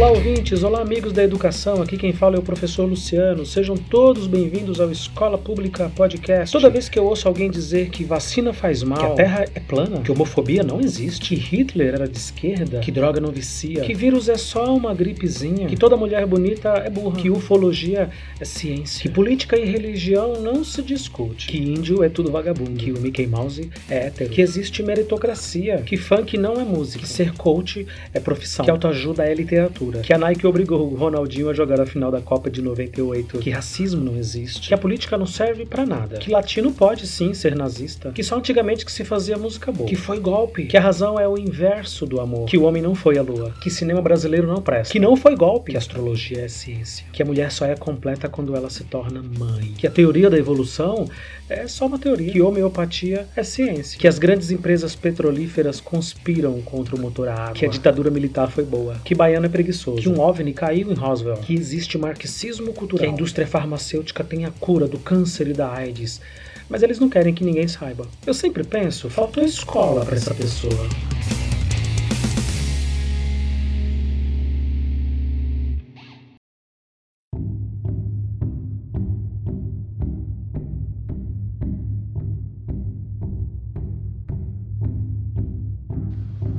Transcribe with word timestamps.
Olá, 0.00 0.12
ouvintes! 0.12 0.64
Olá, 0.64 0.80
amigos 0.80 1.12
da 1.12 1.22
educação! 1.22 1.82
Aqui 1.82 1.98
quem 1.98 2.10
fala 2.10 2.36
é 2.36 2.38
o 2.38 2.42
professor 2.42 2.86
Luciano. 2.86 3.44
Sejam 3.44 3.76
todos 3.76 4.26
bem-vindos 4.26 4.80
ao 4.80 4.90
Escola 4.90 5.36
Pública 5.36 5.92
Podcast. 5.94 6.50
Toda 6.50 6.70
vez 6.70 6.88
que 6.88 6.98
eu 6.98 7.04
ouço 7.04 7.28
alguém 7.28 7.50
dizer 7.50 7.90
que 7.90 8.02
vacina 8.02 8.54
faz 8.54 8.82
mal, 8.82 8.98
que 8.98 9.04
a 9.04 9.10
Terra 9.10 9.44
é 9.54 9.60
plana, 9.60 10.00
que 10.00 10.10
homofobia 10.10 10.62
não 10.62 10.80
existe, 10.80 11.28
que 11.28 11.34
Hitler 11.34 11.96
era 11.96 12.08
de 12.08 12.16
esquerda, 12.16 12.80
que 12.80 12.90
droga 12.90 13.20
não 13.20 13.30
vicia, 13.30 13.82
que 13.82 13.92
vírus 13.92 14.30
é 14.30 14.38
só 14.38 14.74
uma 14.74 14.94
gripezinha, 14.94 15.68
que 15.68 15.76
toda 15.76 15.98
mulher 15.98 16.24
bonita 16.24 16.70
é 16.78 16.88
burra, 16.88 17.20
que 17.20 17.28
ufologia 17.28 18.08
é 18.40 18.44
ciência, 18.46 19.02
que 19.02 19.10
política 19.10 19.58
e 19.58 19.66
religião 19.66 20.40
não 20.40 20.64
se 20.64 20.80
discute, 20.80 21.46
que 21.46 21.58
índio 21.58 22.02
é 22.02 22.08
tudo 22.08 22.32
vagabundo, 22.32 22.72
que 22.72 22.90
o 22.90 22.98
Mickey 22.98 23.26
Mouse 23.26 23.68
é 23.90 24.06
hétero, 24.06 24.30
que 24.30 24.40
existe 24.40 24.82
meritocracia, 24.82 25.82
que 25.82 25.98
funk 25.98 26.38
não 26.38 26.58
é 26.58 26.64
música, 26.64 27.02
que 27.02 27.08
ser 27.08 27.34
coach 27.34 27.86
é 28.14 28.18
profissão, 28.18 28.64
que 28.64 28.70
autoajuda 28.70 29.24
é 29.24 29.34
literatura 29.34 29.90
que 30.02 30.12
a 30.12 30.18
Nike 30.18 30.46
obrigou 30.46 30.90
o 30.90 30.96
Ronaldinho 30.96 31.48
a 31.48 31.54
jogar 31.54 31.80
a 31.80 31.86
final 31.86 32.10
da 32.10 32.20
Copa 32.20 32.50
de 32.50 32.62
98, 32.62 33.38
que 33.38 33.50
racismo 33.50 34.02
não 34.02 34.16
existe, 34.16 34.68
que 34.68 34.74
a 34.74 34.78
política 34.78 35.16
não 35.16 35.26
serve 35.26 35.66
para 35.66 35.86
nada, 35.86 36.18
que 36.18 36.30
latino 36.30 36.72
pode 36.72 37.06
sim 37.06 37.34
ser 37.34 37.54
nazista, 37.54 38.10
que 38.12 38.22
só 38.22 38.36
antigamente 38.36 38.84
que 38.84 38.92
se 38.92 39.04
fazia 39.04 39.36
música 39.36 39.70
boa, 39.72 39.88
que 39.88 39.96
foi 39.96 40.18
golpe, 40.18 40.66
que 40.66 40.76
a 40.76 40.80
razão 40.80 41.18
é 41.18 41.28
o 41.28 41.38
inverso 41.38 42.06
do 42.06 42.20
amor, 42.20 42.46
que 42.46 42.58
o 42.58 42.64
homem 42.64 42.82
não 42.82 42.94
foi 42.94 43.18
a 43.18 43.22
lua, 43.22 43.54
que 43.60 43.70
cinema 43.70 44.02
brasileiro 44.02 44.46
não 44.46 44.62
presta, 44.62 44.92
que 44.92 45.00
não 45.00 45.16
foi 45.16 45.36
golpe, 45.36 45.72
que 45.72 45.78
astrologia 45.78 46.42
é 46.42 46.48
ciência, 46.48 47.06
que 47.12 47.22
a 47.22 47.26
mulher 47.26 47.50
só 47.50 47.66
é 47.66 47.76
completa 47.76 48.28
quando 48.28 48.54
ela 48.56 48.70
se 48.70 48.84
torna 48.84 49.22
mãe, 49.22 49.72
que 49.76 49.86
a 49.86 49.90
teoria 49.90 50.30
da 50.30 50.38
evolução 50.38 51.08
é 51.50 51.66
só 51.66 51.86
uma 51.86 51.98
teoria, 51.98 52.32
que 52.32 52.40
homeopatia 52.40 53.26
é 53.34 53.42
ciência, 53.42 53.98
que 53.98 54.06
as 54.06 54.18
grandes 54.18 54.52
empresas 54.52 54.94
petrolíferas 54.94 55.80
conspiram 55.80 56.62
contra 56.62 56.94
o 56.94 56.98
motor 56.98 57.28
a 57.28 57.34
água, 57.34 57.54
que 57.54 57.66
a 57.66 57.68
ditadura 57.68 58.08
militar 58.08 58.50
foi 58.50 58.64
boa, 58.64 58.96
que 59.04 59.14
baiano 59.14 59.46
é 59.46 59.48
preguiçoso, 59.48 60.00
que 60.00 60.08
um 60.08 60.20
OVNI 60.20 60.52
caiu 60.52 60.92
em 60.92 60.94
Roswell, 60.94 61.36
que 61.38 61.52
existe 61.52 61.98
marxismo 61.98 62.72
cultural, 62.72 63.04
que 63.04 63.10
a 63.10 63.12
indústria 63.12 63.46
farmacêutica 63.46 64.22
tem 64.22 64.44
a 64.44 64.50
cura 64.52 64.86
do 64.86 64.98
câncer 64.98 65.48
e 65.48 65.52
da 65.52 65.72
AIDS, 65.72 66.20
mas 66.68 66.84
eles 66.84 67.00
não 67.00 67.08
querem 67.08 67.34
que 67.34 67.44
ninguém 67.44 67.66
saiba. 67.66 68.06
Eu 68.24 68.32
sempre 68.32 68.62
penso, 68.62 69.10
faltou 69.10 69.44
escola 69.44 70.04
para 70.04 70.14
essa 70.14 70.32
pessoa. 70.32 70.88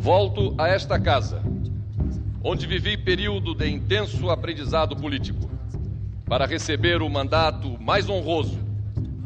Volto 0.01 0.55
a 0.57 0.67
esta 0.67 0.99
casa, 0.99 1.43
onde 2.43 2.65
vivi 2.65 2.97
período 2.97 3.53
de 3.53 3.69
intenso 3.69 4.31
aprendizado 4.31 4.95
político, 4.95 5.47
para 6.25 6.47
receber 6.47 7.03
o 7.03 7.07
mandato 7.07 7.79
mais 7.79 8.09
honroso 8.09 8.57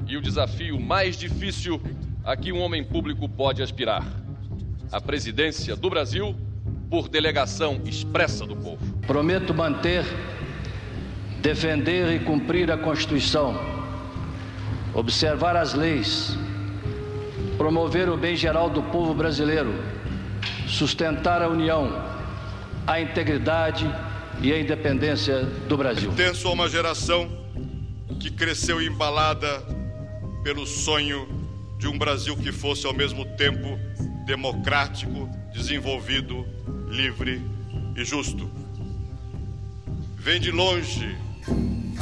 e 0.06 0.18
o 0.18 0.22
desafio 0.22 0.78
mais 0.78 1.16
difícil 1.16 1.82
a 2.26 2.36
que 2.36 2.52
um 2.52 2.60
homem 2.60 2.84
público 2.84 3.30
pode 3.30 3.64
aspirar: 3.64 4.06
a 4.92 5.00
presidência 5.00 5.78
do 5.78 5.90
Brasil 5.90 6.36
por 6.90 7.08
delegação 7.08 7.80
expressa 7.86 8.46
do 8.46 8.58
povo. 8.58 8.98
Prometo 9.08 9.54
manter, 9.54 10.04
defender 11.42 12.14
e 12.14 12.20
cumprir 12.20 12.70
a 12.70 12.78
Constituição, 12.78 13.58
observar 14.94 15.56
as 15.56 15.74
leis, 15.74 16.38
promover 17.58 18.10
o 18.10 18.18
bem 18.18 18.36
geral 18.36 18.70
do 18.70 18.84
povo 18.84 19.14
brasileiro 19.14 19.96
sustentar 20.76 21.42
a 21.42 21.48
união, 21.48 21.90
a 22.86 23.00
integridade 23.00 23.90
e 24.42 24.52
a 24.52 24.60
independência 24.60 25.44
do 25.68 25.78
Brasil. 25.78 26.12
Pertenço 26.12 26.48
a 26.50 26.52
uma 26.52 26.68
geração 26.68 27.30
que 28.20 28.30
cresceu 28.30 28.82
embalada 28.82 29.64
pelo 30.44 30.66
sonho 30.68 31.28
de 31.80 31.88
um 31.88 31.98
Brasil 31.98 32.36
que 32.36 32.52
fosse 32.52 32.86
ao 32.86 32.94
mesmo 32.94 33.26
tempo 33.38 33.80
democrático, 34.26 35.30
desenvolvido, 35.54 36.46
livre 36.90 37.42
e 37.96 38.04
justo. 38.04 38.50
Vem 40.18 40.40
de 40.40 40.52
longe 40.52 41.16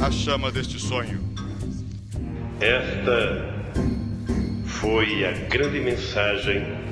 a 0.00 0.10
chama 0.10 0.50
deste 0.50 0.80
sonho. 0.80 1.22
Esta 2.60 3.54
foi 4.66 5.24
a 5.24 5.32
grande 5.48 5.80
mensagem 5.80 6.83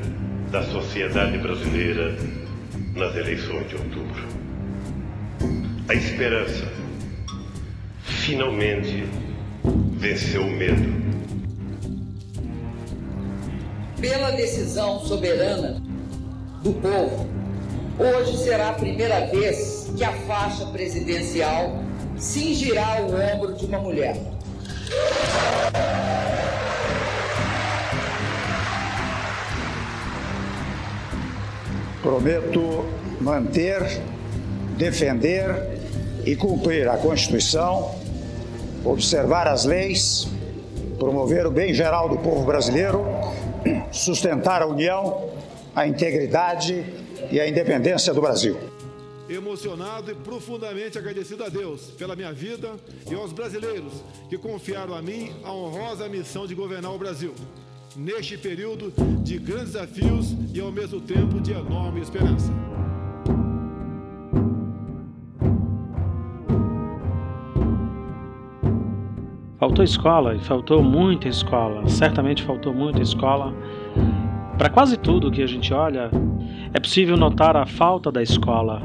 da 0.53 0.63
sociedade 0.65 1.39
brasileira 1.39 2.15
nas 2.95 3.17
eleições 3.17 3.67
de 3.71 3.75
outubro. 3.75 4.23
A 5.89 5.95
esperança 5.95 6.71
finalmente 8.03 9.09
venceu 9.97 10.43
o 10.43 10.51
medo. 10.51 11.03
Pela 13.99 14.33
decisão 14.33 15.01
soberana 15.01 15.83
do 16.62 16.75
povo, 16.75 17.27
hoje 17.99 18.37
será 18.37 18.69
a 18.69 18.75
primeira 18.75 19.29
vez 19.29 19.91
que 19.97 20.05
a 20.05 20.12
faixa 20.12 20.67
presidencial 20.67 21.83
cingirá 22.19 23.01
o 23.01 23.15
ombro 23.15 23.55
de 23.55 23.65
uma 23.65 23.79
mulher. 23.79 24.21
Prometo 32.03 32.85
manter, 33.21 33.81
defender 34.77 35.79
e 36.27 36.35
cumprir 36.35 36.89
a 36.89 36.97
Constituição, 36.97 37.95
observar 38.85 39.47
as 39.47 39.65
leis, 39.65 40.29
promover 40.99 41.47
o 41.47 41.51
bem 41.51 41.73
geral 41.73 42.09
do 42.09 42.17
povo 42.19 42.45
brasileiro, 42.45 43.05
sustentar 43.93 44.62
a 44.62 44.67
união, 44.67 45.31
a 45.75 45.87
integridade 45.87 46.85
e 47.31 47.41
a 47.41 47.49
independência 47.49 48.12
do 48.12 48.21
Brasil. 48.21 48.59
Emocionado 49.29 50.11
e 50.11 50.15
profundamente 50.15 50.99
agradecido 50.99 51.45
a 51.45 51.49
Deus 51.49 51.93
pela 51.97 52.17
minha 52.17 52.33
vida 52.33 52.73
e 53.09 53.15
aos 53.15 53.33
brasileiros 53.33 53.93
que 54.29 54.37
confiaram 54.37 54.95
a 54.95 55.01
mim 55.01 55.33
a 55.45 55.53
honrosa 55.53 56.09
missão 56.09 56.49
de 56.49 56.55
governar 56.55 56.93
o 56.93 56.99
Brasil 56.99 57.33
neste 57.97 58.37
período 58.37 58.93
de 59.23 59.39
grandes 59.39 59.73
desafios 59.73 60.37
e 60.55 60.61
ao 60.61 60.73
mesmo 60.73 61.01
tempo 61.01 61.41
de 61.41 61.53
enorme 61.53 62.01
esperança. 62.01 62.53
Faltou 69.59 69.85
escola 69.85 70.35
e 70.35 70.41
faltou 70.41 70.83
muita 70.83 71.29
escola, 71.29 71.89
certamente 71.89 72.43
faltou 72.43 72.75
muita 72.75 73.01
escola. 73.01 73.55
Para 74.59 74.69
quase 74.69 74.97
tudo 74.97 75.31
que 75.31 75.43
a 75.43 75.47
gente 75.47 75.73
olha, 75.73 76.11
é 76.75 76.81
possível 76.81 77.17
notar 77.17 77.57
a 77.57 77.65
falta 77.65 78.11
da 78.11 78.23
escola, 78.23 78.83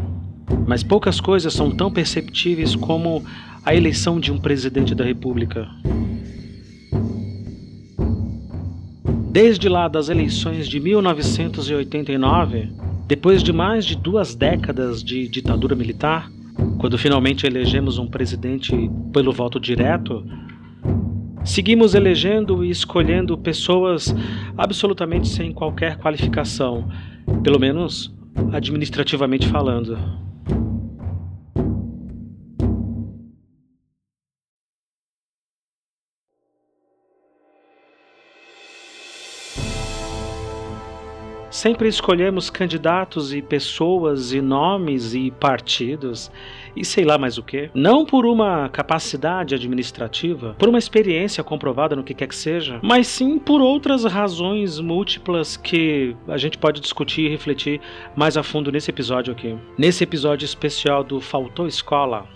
mas 0.67 0.83
poucas 0.83 1.19
coisas 1.19 1.53
são 1.53 1.71
tão 1.71 1.91
perceptíveis 1.91 2.75
como 2.75 3.23
a 3.65 3.73
eleição 3.73 4.19
de 4.19 4.31
um 4.31 4.37
presidente 4.37 4.93
da 4.93 5.03
República. 5.03 5.67
Desde 9.29 9.67
lá 9.69 9.87
das 9.87 10.09
eleições 10.09 10.67
de 10.67 10.79
1989, 10.79 12.69
depois 13.07 13.43
de 13.43 13.53
mais 13.53 13.85
de 13.85 13.95
duas 13.95 14.33
décadas 14.33 15.03
de 15.03 15.27
ditadura 15.27 15.75
militar, 15.75 16.31
quando 16.79 16.97
finalmente 16.97 17.45
elegemos 17.45 17.97
um 17.97 18.07
presidente 18.07 18.73
pelo 19.13 19.31
voto 19.31 19.59
direto, 19.59 20.25
seguimos 21.43 21.93
elegendo 21.93 22.63
e 22.63 22.69
escolhendo 22.69 23.37
pessoas 23.37 24.15
absolutamente 24.57 25.27
sem 25.27 25.51
qualquer 25.51 25.97
qualificação, 25.97 26.87
pelo 27.43 27.59
menos 27.59 28.13
administrativamente 28.51 29.47
falando. 29.47 30.26
Sempre 41.57 41.87
escolhemos 41.87 42.51
candidatos 42.51 43.33
e 43.33 43.41
pessoas 43.41 44.31
e 44.31 44.39
nomes 44.39 45.15
e 45.15 45.31
partidos 45.31 46.31
e 46.75 46.85
sei 46.85 47.03
lá 47.03 47.17
mais 47.17 47.39
o 47.39 47.41
que. 47.41 47.71
Não 47.73 48.05
por 48.05 48.27
uma 48.27 48.69
capacidade 48.69 49.55
administrativa, 49.55 50.55
por 50.59 50.69
uma 50.69 50.77
experiência 50.77 51.43
comprovada 51.43 51.95
no 51.95 52.03
que 52.03 52.13
quer 52.13 52.27
que 52.27 52.35
seja, 52.35 52.79
mas 52.83 53.07
sim 53.07 53.39
por 53.39 53.59
outras 53.59 54.03
razões 54.03 54.79
múltiplas 54.79 55.57
que 55.57 56.15
a 56.27 56.37
gente 56.37 56.59
pode 56.59 56.79
discutir 56.79 57.23
e 57.23 57.29
refletir 57.29 57.81
mais 58.15 58.37
a 58.37 58.43
fundo 58.43 58.71
nesse 58.71 58.91
episódio 58.91 59.33
aqui. 59.33 59.57
Nesse 59.79 60.03
episódio 60.03 60.45
especial 60.45 61.03
do 61.03 61.19
Faltou 61.19 61.65
Escola. 61.65 62.27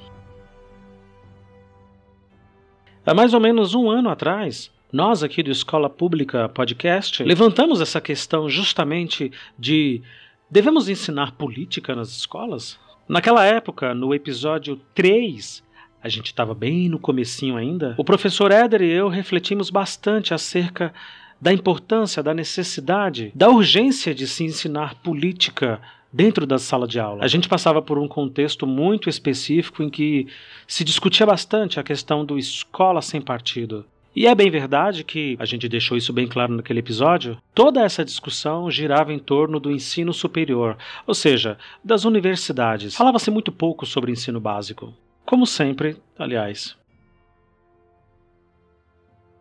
Há 3.06 3.13
mais 3.13 3.35
ou 3.35 3.39
menos 3.39 3.75
um 3.75 3.88
ano 3.88 4.09
atrás, 4.09 4.71
nós 4.91 5.23
aqui 5.23 5.41
do 5.41 5.49
Escola 5.49 5.89
Pública 5.89 6.49
Podcast 6.49 7.23
levantamos 7.23 7.79
essa 7.79 8.01
questão 8.01 8.49
justamente 8.49 9.31
de 9.57 10.01
devemos 10.49 10.89
ensinar 10.89 11.31
política 11.31 11.95
nas 11.95 12.09
escolas? 12.09 12.77
Naquela 13.07 13.45
época, 13.45 13.93
no 13.93 14.13
episódio 14.13 14.79
3, 14.93 15.63
a 16.03 16.09
gente 16.09 16.27
estava 16.27 16.53
bem 16.53 16.89
no 16.89 16.99
comecinho 16.99 17.55
ainda, 17.55 17.95
o 17.97 18.03
professor 18.03 18.51
Éder 18.51 18.81
e 18.81 18.91
eu 18.91 19.07
refletimos 19.07 19.69
bastante 19.69 20.33
acerca 20.33 20.93
da 21.39 21.53
importância, 21.53 22.21
da 22.21 22.33
necessidade, 22.33 23.31
da 23.33 23.49
urgência 23.49 24.13
de 24.13 24.27
se 24.27 24.43
ensinar 24.43 24.95
política 24.95 25.81
dentro 26.11 26.45
da 26.45 26.59
sala 26.59 26.85
de 26.85 26.99
aula. 26.99 27.23
A 27.23 27.27
gente 27.27 27.47
passava 27.47 27.81
por 27.81 27.97
um 27.97 28.07
contexto 28.07 28.67
muito 28.67 29.09
específico 29.09 29.81
em 29.81 29.89
que 29.89 30.27
se 30.67 30.83
discutia 30.83 31.25
bastante 31.25 31.79
a 31.79 31.83
questão 31.83 32.25
do 32.25 32.38
escola 32.38 33.01
sem 33.01 33.21
partido. 33.21 33.85
E 34.13 34.27
é 34.27 34.35
bem 34.35 34.51
verdade 34.51 35.05
que, 35.05 35.37
a 35.39 35.45
gente 35.45 35.69
deixou 35.69 35.95
isso 35.97 36.11
bem 36.11 36.27
claro 36.27 36.53
naquele 36.53 36.79
episódio, 36.79 37.37
toda 37.55 37.81
essa 37.81 38.03
discussão 38.03 38.69
girava 38.69 39.13
em 39.13 39.19
torno 39.19 39.59
do 39.59 39.71
ensino 39.71 40.13
superior, 40.13 40.77
ou 41.07 41.13
seja, 41.13 41.57
das 41.83 42.03
universidades. 42.03 42.95
Falava-se 42.95 43.31
muito 43.31 43.51
pouco 43.51 43.85
sobre 43.85 44.11
ensino 44.11 44.39
básico. 44.39 44.93
Como 45.25 45.45
sempre, 45.45 45.95
aliás. 46.19 46.75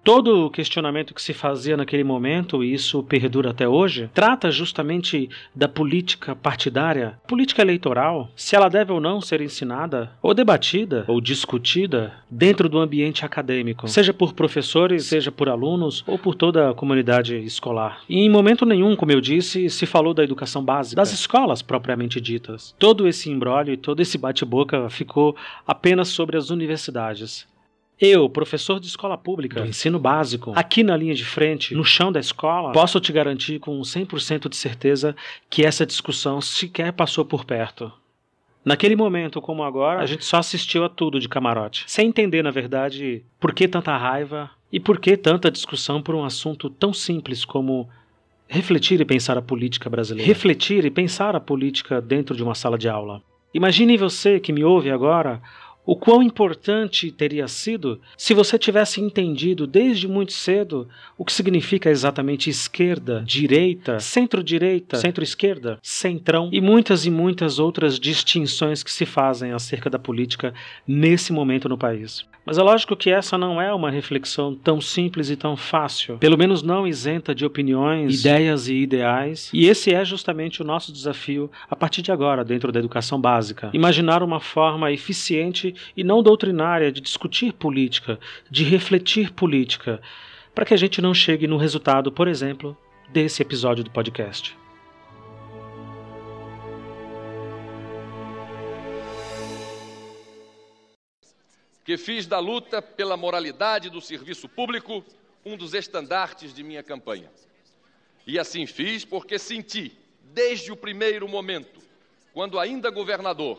Todo 0.03 0.47
o 0.47 0.51
questionamento 0.51 1.15
que 1.15 1.21
se 1.21 1.35
fazia 1.35 1.77
naquele 1.77 2.03
momento, 2.03 2.65
e 2.65 2.73
isso 2.73 3.03
perdura 3.03 3.51
até 3.51 3.69
hoje, 3.69 4.09
trata 4.15 4.51
justamente 4.51 5.29
da 5.55 5.69
política 5.69 6.35
partidária, 6.35 7.19
política 7.29 7.61
eleitoral, 7.61 8.31
se 8.35 8.57
ela 8.57 8.71
deve 8.71 8.93
ou 8.93 9.01
não 9.01 9.21
ser 9.21 9.43
ensinada, 9.43 10.11
ou 10.23 10.33
debatida, 10.33 11.05
ou 11.07 11.21
discutida 11.21 12.15
dentro 12.31 12.67
do 12.67 12.79
ambiente 12.79 13.27
acadêmico, 13.27 13.87
seja 13.89 14.15
por 14.15 14.33
professores, 14.33 15.05
seja 15.05 15.31
por 15.31 15.51
alunos, 15.51 16.03
ou 16.07 16.19
por 16.19 16.35
toda 16.35 16.71
a 16.71 16.75
comunidade 16.75 17.37
escolar. 17.37 18.01
E 18.09 18.21
em 18.21 18.31
momento 18.31 18.65
nenhum, 18.65 18.97
como 18.97 19.13
eu 19.13 19.21
disse, 19.21 19.69
se 19.69 19.85
falou 19.85 20.15
da 20.15 20.25
educação 20.25 20.65
básica, 20.65 20.97
das 20.97 21.13
escolas 21.13 21.61
propriamente 21.61 22.21
ditas. 22.21 22.75
Todo 22.79 23.07
esse 23.07 23.31
embrólio 23.31 23.75
e 23.75 23.77
todo 23.77 24.01
esse 24.01 24.17
bate-boca 24.17 24.89
ficou 24.89 25.37
apenas 25.67 26.09
sobre 26.09 26.39
as 26.39 26.49
universidades. 26.49 27.47
Eu, 28.01 28.31
professor 28.31 28.81
de 28.81 28.87
escola 28.87 29.19
pública, 29.19 29.61
do 29.61 29.69
ensino 29.69 29.99
básico, 29.99 30.53
aqui 30.57 30.83
na 30.83 30.97
linha 30.97 31.15
de 31.15 31.25
frente, 31.25 31.75
no 31.75 31.85
chão 31.85 32.11
da 32.11 32.19
escola, 32.19 32.73
posso 32.73 32.99
te 32.99 33.13
garantir 33.13 33.59
com 33.59 33.79
100% 33.79 34.49
de 34.49 34.57
certeza 34.57 35.15
que 35.51 35.67
essa 35.67 35.85
discussão 35.85 36.41
sequer 36.41 36.95
passou 36.95 37.27
por 37.27 37.45
perto. 37.45 37.93
Naquele 38.65 38.97
momento, 38.97 39.41
como 39.41 39.63
agora, 39.63 40.01
a 40.01 40.07
gente 40.07 40.25
só 40.25 40.39
assistiu 40.39 40.83
a 40.85 40.89
tudo 40.89 41.21
de 41.21 41.29
camarote, 41.29 41.85
sem 41.87 42.09
entender, 42.09 42.43
na 42.43 42.51
verdade, 42.51 43.23
por 43.39 43.53
que 43.53 43.69
tanta 43.69 43.95
raiva 43.97 44.51
e 44.73 44.81
por 44.81 44.99
que 44.99 45.15
tanta 45.17 45.51
discussão 45.51 46.03
por 46.03 46.15
um 46.15 46.25
assunto 46.25 46.71
tão 46.71 46.95
simples 46.95 47.45
como 47.45 47.87
refletir 48.49 48.99
e 49.01 49.05
pensar 49.05 49.37
a 49.37 49.43
política 49.43 49.91
brasileira. 49.91 50.27
Refletir 50.27 50.85
e 50.87 50.91
pensar 50.91 51.37
a 51.37 51.41
política 51.41 52.01
dentro 52.01 52.35
de 52.35 52.43
uma 52.43 52.55
sala 52.55 52.79
de 52.79 52.89
aula. 52.89 53.23
Imagine 53.53 53.97
você 53.97 54.39
que 54.39 54.53
me 54.53 54.63
ouve 54.63 54.91
agora 54.91 55.43
o 55.91 55.97
quão 55.97 56.23
importante 56.23 57.11
teria 57.11 57.49
sido 57.49 58.01
se 58.17 58.33
você 58.33 58.57
tivesse 58.57 59.01
entendido 59.01 59.67
desde 59.67 60.07
muito 60.07 60.33
cedo 60.33 60.89
o 61.19 61.25
que 61.25 61.33
significa 61.33 61.91
exatamente 61.91 62.49
esquerda, 62.49 63.25
direita, 63.27 63.99
centro-direita, 63.99 64.99
centro-esquerda, 64.99 65.81
centrão 65.83 66.49
e 66.53 66.61
muitas 66.61 67.07
e 67.07 67.11
muitas 67.11 67.59
outras 67.59 67.99
distinções 67.99 68.85
que 68.85 68.93
se 68.93 69.05
fazem 69.05 69.51
acerca 69.51 69.91
da 69.91 69.99
política 69.99 70.55
nesse 70.87 71.33
momento 71.33 71.69
no 71.69 71.77
país. 71.77 72.25
Mas 72.51 72.59
é 72.59 72.63
lógico 72.65 72.97
que 72.97 73.11
essa 73.11 73.39
não 73.39 73.63
é 73.63 73.73
uma 73.73 73.93
reflexão 73.93 74.57
tão 74.57 74.81
simples 74.81 75.31
e 75.31 75.37
tão 75.37 75.57
fácil, 75.57 76.19
pelo 76.19 76.37
menos 76.37 76.65
não 76.65 76.85
isenta 76.85 77.33
de 77.33 77.47
opiniões, 77.47 78.19
ideias 78.19 78.67
e 78.67 78.75
ideais, 78.75 79.49
e 79.55 79.69
esse 79.69 79.95
é 79.95 80.05
justamente 80.05 80.61
o 80.61 80.65
nosso 80.65 80.93
desafio 80.93 81.49
a 81.71 81.77
partir 81.77 82.03
de 82.03 82.11
agora, 82.11 82.45
dentro 82.45 82.73
da 82.73 82.81
educação 82.81 83.21
básica. 83.21 83.71
Imaginar 83.73 84.21
uma 84.21 84.41
forma 84.41 84.91
eficiente 84.91 85.73
e 85.97 86.03
não 86.03 86.25
doutrinária 86.25 86.91
de 86.91 87.01
discutir 87.01 87.53
política, 87.53 88.19
de 88.51 88.65
refletir 88.65 89.31
política, 89.31 90.01
para 90.53 90.65
que 90.65 90.75
a 90.75 90.77
gente 90.77 91.01
não 91.01 91.15
chegue 91.15 91.47
no 91.47 91.57
resultado, 91.57 92.11
por 92.11 92.27
exemplo, 92.27 92.77
desse 93.13 93.43
episódio 93.43 93.85
do 93.85 93.93
podcast. 93.93 94.60
Que 101.91 101.97
fiz 101.97 102.25
da 102.25 102.39
luta 102.39 102.81
pela 102.81 103.17
moralidade 103.17 103.91
do 103.91 104.01
serviço 104.01 104.49
público 104.49 105.05
um 105.45 105.57
dos 105.57 105.75
estandartes 105.75 106.55
de 106.55 106.63
minha 106.63 106.85
campanha. 106.85 107.29
E 108.25 108.39
assim 108.39 108.65
fiz 108.65 109.05
porque 109.05 109.41
senti, 109.41 109.99
desde 110.23 110.71
o 110.71 110.77
primeiro 110.77 111.27
momento, 111.27 111.81
quando 112.33 112.61
ainda 112.61 112.91
governador, 112.91 113.59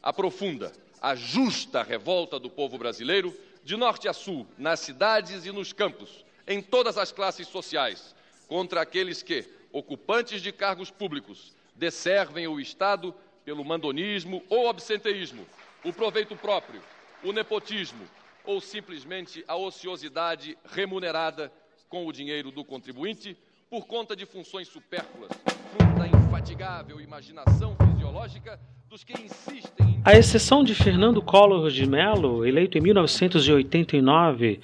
a 0.00 0.12
profunda, 0.12 0.72
a 1.00 1.16
justa 1.16 1.82
revolta 1.82 2.38
do 2.38 2.48
povo 2.48 2.78
brasileiro, 2.78 3.36
de 3.64 3.76
norte 3.76 4.06
a 4.06 4.12
sul, 4.12 4.46
nas 4.56 4.78
cidades 4.78 5.44
e 5.44 5.50
nos 5.50 5.72
campos, 5.72 6.24
em 6.46 6.62
todas 6.62 6.96
as 6.96 7.10
classes 7.10 7.48
sociais, 7.48 8.14
contra 8.46 8.82
aqueles 8.82 9.24
que, 9.24 9.44
ocupantes 9.72 10.40
de 10.40 10.52
cargos 10.52 10.88
públicos, 10.88 11.52
desservem 11.74 12.46
o 12.46 12.60
Estado 12.60 13.12
pelo 13.44 13.64
mandonismo 13.64 14.40
ou 14.48 14.68
absenteísmo, 14.68 15.44
o 15.82 15.92
proveito 15.92 16.36
próprio, 16.36 16.80
o 17.22 17.32
nepotismo 17.32 18.02
ou 18.44 18.60
simplesmente 18.60 19.44
a 19.46 19.56
ociosidade 19.56 20.56
remunerada 20.72 21.52
com 21.88 22.06
o 22.06 22.12
dinheiro 22.12 22.50
do 22.50 22.64
contribuinte 22.64 23.36
por 23.70 23.86
conta 23.86 24.16
de 24.16 24.26
funções 24.26 24.68
supérfluas, 24.68 25.30
fruto 25.70 26.16
infatigável 26.26 27.00
imaginação 27.00 27.76
fisiológica 27.76 28.58
dos 28.88 29.04
que 29.04 29.12
insistem 29.12 29.86
em... 29.86 30.02
A 30.04 30.12
exceção 30.12 30.64
de 30.64 30.74
Fernando 30.74 31.22
Collor 31.22 31.70
de 31.70 31.86
Mello, 31.86 32.44
eleito 32.44 32.76
em 32.76 32.80
1989, 32.80 34.60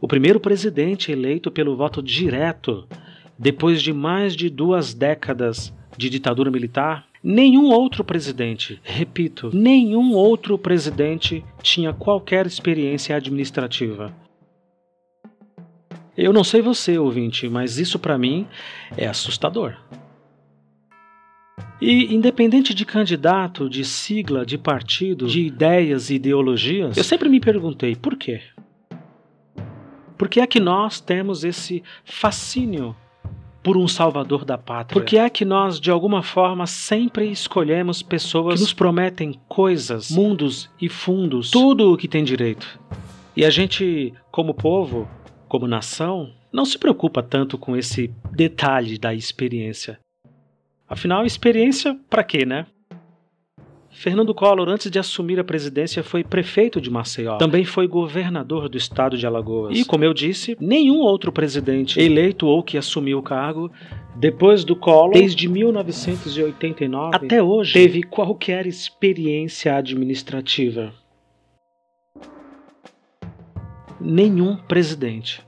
o 0.00 0.08
primeiro 0.08 0.40
presidente 0.40 1.12
eleito 1.12 1.50
pelo 1.50 1.76
voto 1.76 2.02
direto, 2.02 2.88
depois 3.38 3.82
de 3.82 3.92
mais 3.92 4.34
de 4.34 4.48
duas 4.48 4.94
décadas 4.94 5.72
de 5.96 6.08
ditadura 6.08 6.50
militar, 6.50 7.06
Nenhum 7.22 7.68
outro 7.70 8.02
presidente, 8.02 8.80
repito, 8.82 9.50
nenhum 9.52 10.14
outro 10.14 10.56
presidente 10.56 11.44
tinha 11.62 11.92
qualquer 11.92 12.46
experiência 12.46 13.14
administrativa. 13.14 14.14
Eu 16.16 16.32
não 16.32 16.42
sei 16.42 16.62
você, 16.62 16.98
ouvinte, 16.98 17.46
mas 17.46 17.78
isso 17.78 17.98
para 17.98 18.16
mim 18.16 18.46
é 18.96 19.06
assustador. 19.06 19.76
E 21.80 22.14
independente 22.14 22.72
de 22.72 22.86
candidato, 22.86 23.68
de 23.68 23.84
sigla, 23.84 24.44
de 24.44 24.56
partido, 24.56 25.26
de 25.26 25.42
ideias 25.42 26.08
e 26.08 26.14
ideologias, 26.14 26.96
eu 26.96 27.04
sempre 27.04 27.28
me 27.28 27.40
perguntei 27.40 27.94
por 27.96 28.16
quê? 28.16 28.40
Por 30.16 30.28
que 30.28 30.40
é 30.40 30.46
que 30.46 30.60
nós 30.60 31.00
temos 31.00 31.44
esse 31.44 31.82
fascínio 32.04 32.94
por 33.62 33.76
um 33.76 33.86
salvador 33.86 34.44
da 34.44 34.56
pátria? 34.56 35.00
Por 35.00 35.06
que 35.06 35.18
é 35.18 35.28
que 35.28 35.44
nós, 35.44 35.78
de 35.78 35.90
alguma 35.90 36.22
forma, 36.22 36.66
sempre 36.66 37.30
escolhemos 37.30 38.02
pessoas 38.02 38.54
que 38.54 38.60
nos 38.60 38.72
prometem 38.72 39.38
coisas, 39.48 40.10
mundos 40.10 40.70
e 40.80 40.88
fundos, 40.88 41.50
tudo 41.50 41.92
o 41.92 41.96
que 41.96 42.08
tem 42.08 42.24
direito? 42.24 42.80
E 43.36 43.44
a 43.44 43.50
gente, 43.50 44.12
como 44.30 44.54
povo, 44.54 45.08
como 45.48 45.66
nação, 45.66 46.32
não 46.52 46.64
se 46.64 46.78
preocupa 46.78 47.22
tanto 47.22 47.56
com 47.56 47.76
esse 47.76 48.12
detalhe 48.32 48.98
da 48.98 49.14
experiência. 49.14 49.98
Afinal, 50.88 51.24
experiência 51.24 51.98
para 52.08 52.24
quê, 52.24 52.44
né? 52.44 52.66
Fernando 53.92 54.32
Collor, 54.32 54.68
antes 54.68 54.90
de 54.90 54.98
assumir 54.98 55.38
a 55.40 55.44
presidência, 55.44 56.02
foi 56.02 56.22
prefeito 56.22 56.80
de 56.80 56.88
Maceió. 56.88 57.36
Também 57.38 57.64
foi 57.64 57.86
governador 57.86 58.68
do 58.68 58.78
estado 58.78 59.16
de 59.16 59.26
Alagoas. 59.26 59.76
E, 59.76 59.84
como 59.84 60.04
eu 60.04 60.14
disse, 60.14 60.56
nenhum 60.60 61.00
outro 61.00 61.32
presidente 61.32 62.00
eleito 62.00 62.46
ou 62.46 62.62
que 62.62 62.78
assumiu 62.78 63.18
o 63.18 63.22
cargo 63.22 63.70
depois 64.16 64.64
do 64.64 64.76
Collor, 64.76 65.12
desde 65.12 65.48
1989 65.48 67.16
até 67.16 67.42
hoje, 67.42 67.72
teve 67.72 68.02
qualquer 68.02 68.66
experiência 68.66 69.76
administrativa. 69.76 70.92
Nenhum 74.00 74.56
presidente. 74.56 75.42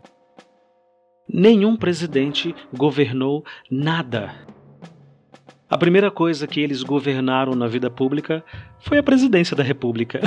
Nenhum 1.29 1.77
presidente 1.77 2.55
governou 2.77 3.45
nada. 3.71 4.35
A 5.73 5.79
primeira 5.79 6.11
coisa 6.11 6.47
que 6.47 6.61
eles 6.61 6.83
governaram 6.83 7.55
na 7.55 7.67
vida 7.67 7.89
pública 7.89 8.45
foi 8.79 8.99
a 8.99 9.03
presidência 9.03 9.57
da 9.57 9.63
República. 9.63 10.21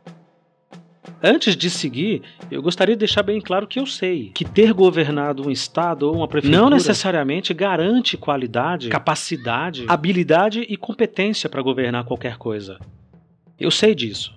Antes 1.22 1.54
de 1.54 1.68
seguir, 1.68 2.22
eu 2.50 2.62
gostaria 2.62 2.96
de 2.96 3.00
deixar 3.00 3.22
bem 3.22 3.38
claro 3.38 3.66
que 3.66 3.78
eu 3.78 3.84
sei 3.84 4.30
que 4.30 4.46
ter 4.46 4.72
governado 4.72 5.46
um 5.46 5.50
estado 5.50 6.04
ou 6.04 6.16
uma 6.16 6.26
prefeitura 6.26 6.58
não 6.58 6.70
necessariamente 6.70 7.52
garante 7.52 8.16
qualidade, 8.16 8.88
capacidade, 8.88 9.84
habilidade 9.86 10.60
e 10.62 10.74
competência 10.74 11.50
para 11.50 11.60
governar 11.60 12.04
qualquer 12.04 12.38
coisa. 12.38 12.78
Eu 13.60 13.70
sei 13.70 13.94
disso. 13.94 14.34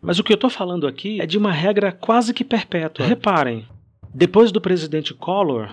Mas 0.00 0.18
o 0.18 0.24
que 0.24 0.32
eu 0.32 0.36
estou 0.36 0.48
falando 0.48 0.86
aqui 0.86 1.20
é 1.20 1.26
de 1.26 1.36
uma 1.36 1.52
regra 1.52 1.92
quase 1.92 2.32
que 2.32 2.44
perpétua. 2.44 3.04
Reparem, 3.04 3.68
depois 4.14 4.50
do 4.50 4.58
presidente 4.58 5.12
Collor, 5.12 5.68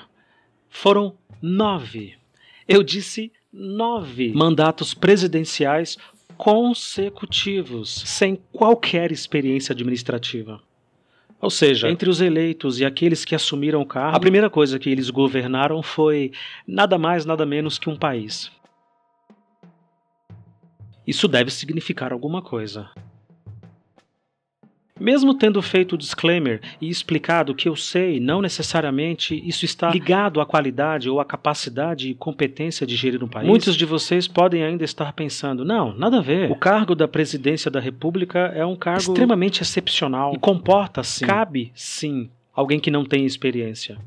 foram 0.70 1.14
nove 1.42 2.19
eu 2.70 2.84
disse 2.84 3.32
nove 3.52 4.32
mandatos 4.32 4.94
presidenciais 4.94 5.98
consecutivos, 6.38 8.04
sem 8.06 8.40
qualquer 8.54 9.12
experiência 9.12 9.74
administrativa. 9.74 10.62
Ou 11.42 11.50
seja, 11.50 11.90
entre 11.90 12.10
os 12.10 12.22
eleitos 12.22 12.80
e 12.80 12.86
aqueles 12.86 13.26
que 13.26 13.34
assumiram 13.34 13.82
o 13.82 13.86
cargo, 13.86 14.16
a 14.16 14.20
primeira 14.20 14.50
coisa 14.50 14.78
que 14.78 14.90
eles 14.90 15.10
governaram 15.10 15.82
foi 15.82 16.32
nada 16.68 16.98
mais, 16.98 17.26
nada 17.26 17.46
menos 17.46 17.80
que 17.80 17.90
um 17.90 17.98
país. 17.98 18.52
Isso 21.08 21.28
deve 21.28 21.50
significar 21.50 22.14
alguma 22.14 22.42
coisa. 22.42 22.90
Mesmo 25.00 25.34
tendo 25.34 25.62
feito 25.62 25.94
o 25.94 25.98
disclaimer 25.98 26.62
e 26.82 26.90
explicado 26.90 27.56
que 27.56 27.70
eu 27.70 27.76
sei, 27.76 28.20
não 28.20 28.42
necessariamente 28.42 29.42
isso 29.48 29.66
está 29.66 29.90
ligado 29.90 30.42
à 30.42 30.46
qualidade 30.46 31.10
ou 31.10 31.20
à 31.20 31.26
capacidade 31.26 32.10
e 32.10 32.14
competência 32.14 32.86
de 32.86 32.96
gerir 32.96 33.24
um 33.24 33.28
país, 33.28 33.48
muitos 33.48 33.76
de 33.76 33.86
vocês 33.86 34.28
podem 34.28 34.64
ainda 34.64 34.84
estar 34.84 35.14
pensando: 35.14 35.64
não, 35.64 35.94
nada 35.96 36.18
a 36.18 36.22
ver. 36.22 36.52
O 36.52 36.56
cargo 36.56 36.96
da 36.96 37.08
presidência 37.08 37.72
da 37.72 37.80
República 37.80 38.40
é 38.56 38.66
um 38.66 38.76
cargo 38.76 39.00
extremamente 39.00 39.62
excepcional 39.62 40.34
e 40.34 40.40
comporta, 40.40 41.04
sim, 41.04 41.26
cabe, 41.26 41.72
sim, 41.74 42.30
alguém 42.54 42.80
que 42.80 42.92
não 42.92 43.06
tem 43.06 43.26
experiência. 43.26 43.98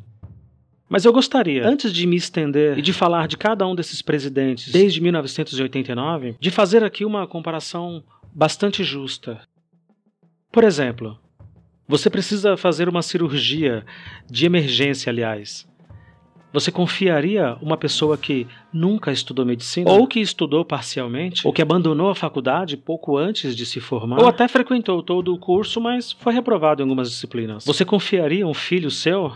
Mas 0.88 1.06
eu 1.06 1.12
gostaria, 1.12 1.66
antes 1.66 1.90
de 1.90 2.06
me 2.06 2.16
estender 2.16 2.78
e 2.78 2.82
de 2.82 2.92
falar 2.92 3.26
de 3.26 3.38
cada 3.38 3.66
um 3.66 3.74
desses 3.74 4.02
presidentes 4.02 4.70
desde 4.70 5.00
1989, 5.00 6.36
de 6.38 6.50
fazer 6.50 6.84
aqui 6.84 7.02
uma 7.02 7.26
comparação 7.26 8.04
bastante 8.34 8.84
justa 8.84 9.40
por 10.52 10.64
exemplo, 10.64 11.18
você 11.88 12.08
precisa 12.10 12.56
fazer 12.56 12.88
uma 12.88 13.02
cirurgia 13.02 13.84
de 14.30 14.46
emergência, 14.46 15.10
aliás. 15.10 15.66
Você 16.52 16.70
confiaria 16.70 17.56
uma 17.62 17.78
pessoa 17.78 18.18
que 18.18 18.46
nunca 18.70 19.10
estudou 19.10 19.46
medicina, 19.46 19.90
ou 19.90 20.06
que 20.06 20.20
estudou 20.20 20.64
parcialmente, 20.64 21.46
ou 21.46 21.52
que 21.52 21.62
abandonou 21.62 22.10
a 22.10 22.14
faculdade 22.14 22.76
pouco 22.76 23.16
antes 23.16 23.56
de 23.56 23.64
se 23.64 23.80
formar, 23.80 24.20
ou 24.20 24.28
até 24.28 24.46
frequentou 24.46 25.02
todo 25.02 25.32
o 25.32 25.38
curso, 25.38 25.80
mas 25.80 26.12
foi 26.12 26.34
reprovado 26.34 26.82
em 26.82 26.84
algumas 26.84 27.10
disciplinas? 27.10 27.64
Você 27.64 27.86
confiaria 27.86 28.46
um 28.46 28.52
filho 28.52 28.90
seu? 28.90 29.32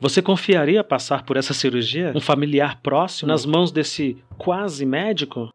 Você 0.00 0.20
confiaria 0.20 0.82
passar 0.82 1.24
por 1.24 1.36
essa 1.36 1.54
cirurgia, 1.54 2.12
um 2.16 2.20
familiar 2.20 2.80
próximo, 2.82 3.28
nas 3.28 3.46
mãos 3.46 3.70
desse 3.70 4.16
quase 4.36 4.84
médico? 4.84 5.48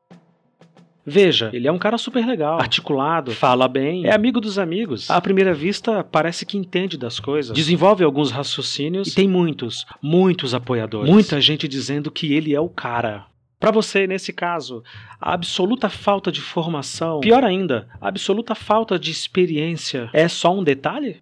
Veja, 1.05 1.51
ele 1.53 1.67
é 1.67 1.71
um 1.71 1.77
cara 1.77 1.97
super 1.97 2.25
legal, 2.25 2.59
articulado, 2.59 3.31
fala 3.31 3.67
bem, 3.67 4.07
é 4.07 4.13
amigo 4.13 4.41
dos 4.41 4.57
amigos. 4.57 5.09
À 5.09 5.21
primeira 5.21 5.53
vista, 5.53 6.03
parece 6.03 6.45
que 6.45 6.57
entende 6.57 6.97
das 6.97 7.19
coisas, 7.19 7.55
desenvolve 7.55 8.03
alguns 8.03 8.31
raciocínios 8.31 9.09
e 9.09 9.15
tem 9.15 9.27
muitos, 9.27 9.85
muitos 10.01 10.53
apoiadores. 10.53 11.09
Muita 11.09 11.39
gente 11.39 11.67
dizendo 11.67 12.09
que 12.09 12.33
ele 12.33 12.55
é 12.55 12.59
o 12.59 12.69
cara. 12.69 13.25
Para 13.59 13.71
você, 13.71 14.05
nesse 14.05 14.33
caso, 14.33 14.83
a 15.19 15.33
absoluta 15.33 15.89
falta 15.89 16.31
de 16.31 16.41
formação, 16.41 17.19
pior 17.19 17.43
ainda, 17.43 17.87
a 18.01 18.07
absoluta 18.07 18.53
falta 18.53 18.99
de 18.99 19.11
experiência 19.11 20.09
é 20.11 20.27
só 20.27 20.53
um 20.53 20.63
detalhe? 20.63 21.21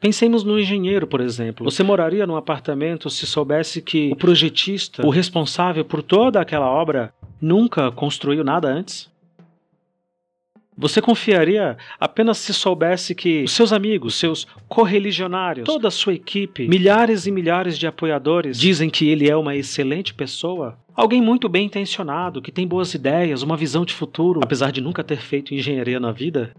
Pensemos 0.00 0.42
no 0.42 0.58
engenheiro, 0.58 1.06
por 1.06 1.20
exemplo. 1.20 1.70
Você 1.70 1.82
moraria 1.82 2.26
num 2.26 2.34
apartamento 2.34 3.10
se 3.10 3.26
soubesse 3.26 3.82
que 3.82 4.10
o 4.10 4.16
projetista, 4.16 5.06
o 5.06 5.10
responsável 5.10 5.84
por 5.84 6.02
toda 6.02 6.40
aquela 6.40 6.66
obra, 6.66 7.12
nunca 7.38 7.92
construiu 7.92 8.42
nada 8.42 8.68
antes? 8.68 9.10
Você 10.80 11.02
confiaria 11.02 11.76
apenas 12.00 12.38
se 12.38 12.54
soubesse 12.54 13.14
que 13.14 13.46
seus 13.46 13.70
amigos, 13.70 14.14
seus 14.14 14.46
correligionários, 14.66 15.66
toda 15.66 15.88
a 15.88 15.90
sua 15.90 16.14
equipe, 16.14 16.66
milhares 16.66 17.26
e 17.26 17.30
milhares 17.30 17.78
de 17.78 17.86
apoiadores 17.86 18.58
dizem 18.58 18.88
que 18.88 19.06
ele 19.06 19.28
é 19.28 19.36
uma 19.36 19.54
excelente 19.54 20.14
pessoa? 20.14 20.78
Alguém 20.94 21.20
muito 21.20 21.50
bem 21.50 21.66
intencionado, 21.66 22.40
que 22.40 22.50
tem 22.50 22.66
boas 22.66 22.94
ideias, 22.94 23.42
uma 23.42 23.58
visão 23.58 23.84
de 23.84 23.92
futuro, 23.92 24.40
apesar 24.42 24.72
de 24.72 24.80
nunca 24.80 25.04
ter 25.04 25.18
feito 25.18 25.54
engenharia 25.54 26.00
na 26.00 26.12
vida? 26.12 26.54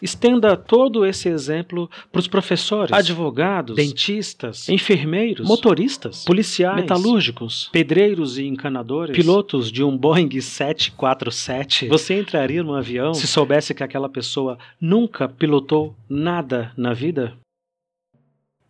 Estenda 0.00 0.56
todo 0.56 1.04
esse 1.04 1.28
exemplo 1.28 1.90
para 2.12 2.20
os 2.20 2.28
professores, 2.28 2.92
advogados, 2.92 3.74
dentistas, 3.74 4.68
enfermeiros, 4.68 5.46
motoristas, 5.46 6.24
policiais, 6.24 6.76
metalúrgicos, 6.76 7.68
pedreiros 7.72 8.38
e 8.38 8.44
encanadores, 8.44 9.16
pilotos 9.16 9.72
de 9.72 9.82
um 9.82 9.96
Boeing 9.96 10.40
747. 10.40 11.88
Você 11.88 12.20
entraria 12.20 12.62
num 12.62 12.74
avião 12.74 13.12
se 13.12 13.26
soubesse 13.26 13.74
que 13.74 13.82
aquela 13.82 14.08
pessoa 14.08 14.56
nunca 14.80 15.28
pilotou 15.28 15.96
nada 16.08 16.72
na 16.76 16.92
vida? 16.92 17.36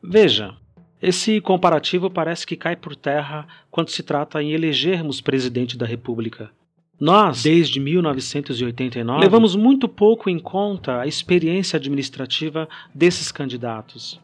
Veja, 0.02 0.56
esse 1.02 1.40
comparativo 1.40 2.10
parece 2.10 2.46
que 2.46 2.56
cai 2.56 2.74
por 2.74 2.96
terra 2.96 3.46
quando 3.70 3.90
se 3.90 4.02
trata 4.02 4.42
em 4.42 4.52
elegermos 4.52 5.20
presidente 5.20 5.76
da 5.76 5.86
República. 5.86 6.50
Nós, 7.00 7.44
desde 7.44 7.78
1989, 7.78 9.20
levamos 9.20 9.54
muito 9.54 9.88
pouco 9.88 10.28
em 10.28 10.38
conta 10.38 11.00
a 11.00 11.06
experiência 11.06 11.76
administrativa 11.76 12.68
desses 12.92 13.30
candidatos. 13.30 14.20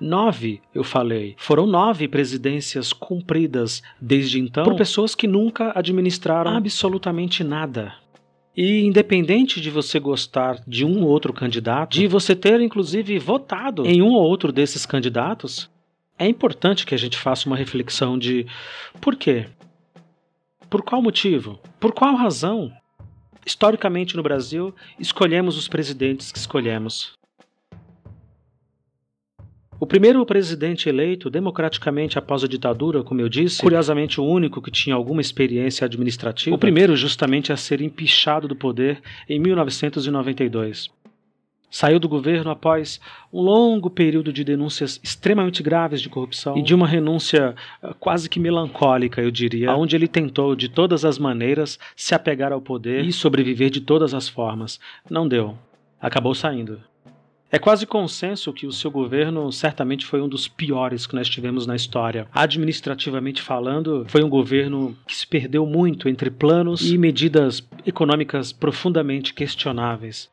Nove, 0.00 0.60
eu 0.74 0.82
falei, 0.82 1.34
foram 1.38 1.66
nove 1.66 2.08
presidências 2.08 2.92
cumpridas 2.92 3.82
desde 4.00 4.40
então 4.40 4.64
por 4.64 4.76
pessoas 4.76 5.14
que 5.14 5.26
nunca 5.26 5.72
administraram 5.74 6.56
absolutamente 6.56 7.44
nada. 7.44 7.94
E 8.56 8.84
independente 8.84 9.60
de 9.60 9.70
você 9.70 9.98
gostar 9.98 10.62
de 10.66 10.84
um 10.84 11.02
ou 11.02 11.08
outro 11.08 11.32
candidato, 11.32 11.92
de 11.92 12.06
você 12.06 12.34
ter 12.36 12.60
inclusive 12.60 13.18
votado 13.18 13.86
em 13.86 14.00
um 14.00 14.12
ou 14.12 14.22
outro 14.22 14.52
desses 14.52 14.86
candidatos, 14.86 15.70
é 16.18 16.28
importante 16.28 16.86
que 16.86 16.94
a 16.94 16.98
gente 16.98 17.16
faça 17.16 17.48
uma 17.48 17.56
reflexão 17.56 18.18
de 18.18 18.46
por 19.00 19.16
quê? 19.16 19.46
Por 20.74 20.82
qual 20.82 21.00
motivo? 21.00 21.60
Por 21.78 21.92
qual 21.92 22.16
razão? 22.16 22.72
Historicamente 23.46 24.16
no 24.16 24.24
Brasil, 24.24 24.74
escolhemos 24.98 25.56
os 25.56 25.68
presidentes 25.68 26.32
que 26.32 26.38
escolhemos. 26.38 27.12
O 29.78 29.86
primeiro 29.86 30.26
presidente 30.26 30.88
eleito 30.88 31.30
democraticamente 31.30 32.18
após 32.18 32.42
a 32.42 32.48
ditadura, 32.48 33.04
como 33.04 33.20
eu 33.20 33.28
disse, 33.28 33.60
curiosamente 33.60 34.20
o 34.20 34.24
único 34.24 34.60
que 34.60 34.72
tinha 34.72 34.96
alguma 34.96 35.20
experiência 35.20 35.84
administrativa, 35.84 36.56
o 36.56 36.58
primeiro 36.58 36.96
justamente 36.96 37.52
a 37.52 37.56
ser 37.56 37.80
empichado 37.80 38.48
do 38.48 38.56
poder 38.56 39.00
em 39.28 39.38
1992 39.38 40.90
saiu 41.74 41.98
do 41.98 42.08
governo 42.08 42.52
após 42.52 43.00
um 43.32 43.40
longo 43.40 43.90
período 43.90 44.32
de 44.32 44.44
denúncias 44.44 45.00
extremamente 45.02 45.60
graves 45.60 46.00
de 46.00 46.08
corrupção 46.08 46.56
e 46.56 46.62
de 46.62 46.72
uma 46.72 46.86
renúncia 46.86 47.56
ah, 47.82 47.92
quase 47.98 48.28
que 48.28 48.38
melancólica, 48.38 49.20
eu 49.20 49.28
diria, 49.28 49.74
onde 49.74 49.96
ele 49.96 50.06
tentou 50.06 50.54
de 50.54 50.68
todas 50.68 51.04
as 51.04 51.18
maneiras 51.18 51.76
se 51.96 52.14
apegar 52.14 52.52
ao 52.52 52.60
poder 52.60 53.04
e 53.04 53.12
sobreviver 53.12 53.70
de 53.70 53.80
todas 53.80 54.14
as 54.14 54.28
formas. 54.28 54.78
Não 55.10 55.26
deu. 55.26 55.58
Acabou 56.00 56.32
saindo. 56.32 56.80
É 57.50 57.58
quase 57.58 57.86
consenso 57.86 58.52
que 58.52 58.68
o 58.68 58.72
seu 58.72 58.88
governo 58.88 59.50
certamente 59.50 60.06
foi 60.06 60.20
um 60.20 60.28
dos 60.28 60.46
piores 60.46 61.08
que 61.08 61.16
nós 61.16 61.28
tivemos 61.28 61.66
na 61.66 61.74
história. 61.74 62.28
Administrativamente 62.32 63.42
falando, 63.42 64.04
foi 64.06 64.22
um 64.22 64.28
governo 64.28 64.96
que 65.08 65.16
se 65.16 65.26
perdeu 65.26 65.66
muito 65.66 66.08
entre 66.08 66.30
planos 66.30 66.88
e 66.88 66.96
medidas 66.96 67.68
econômicas 67.84 68.52
profundamente 68.52 69.34
questionáveis. 69.34 70.32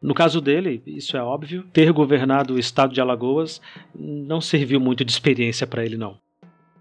No 0.00 0.14
caso 0.14 0.40
dele, 0.40 0.80
isso 0.86 1.16
é 1.16 1.22
óbvio, 1.22 1.64
ter 1.72 1.92
governado 1.92 2.54
o 2.54 2.58
estado 2.58 2.94
de 2.94 3.00
Alagoas 3.00 3.60
não 3.92 4.40
serviu 4.40 4.78
muito 4.78 5.04
de 5.04 5.10
experiência 5.10 5.66
para 5.66 5.84
ele, 5.84 5.96
não. 5.96 6.16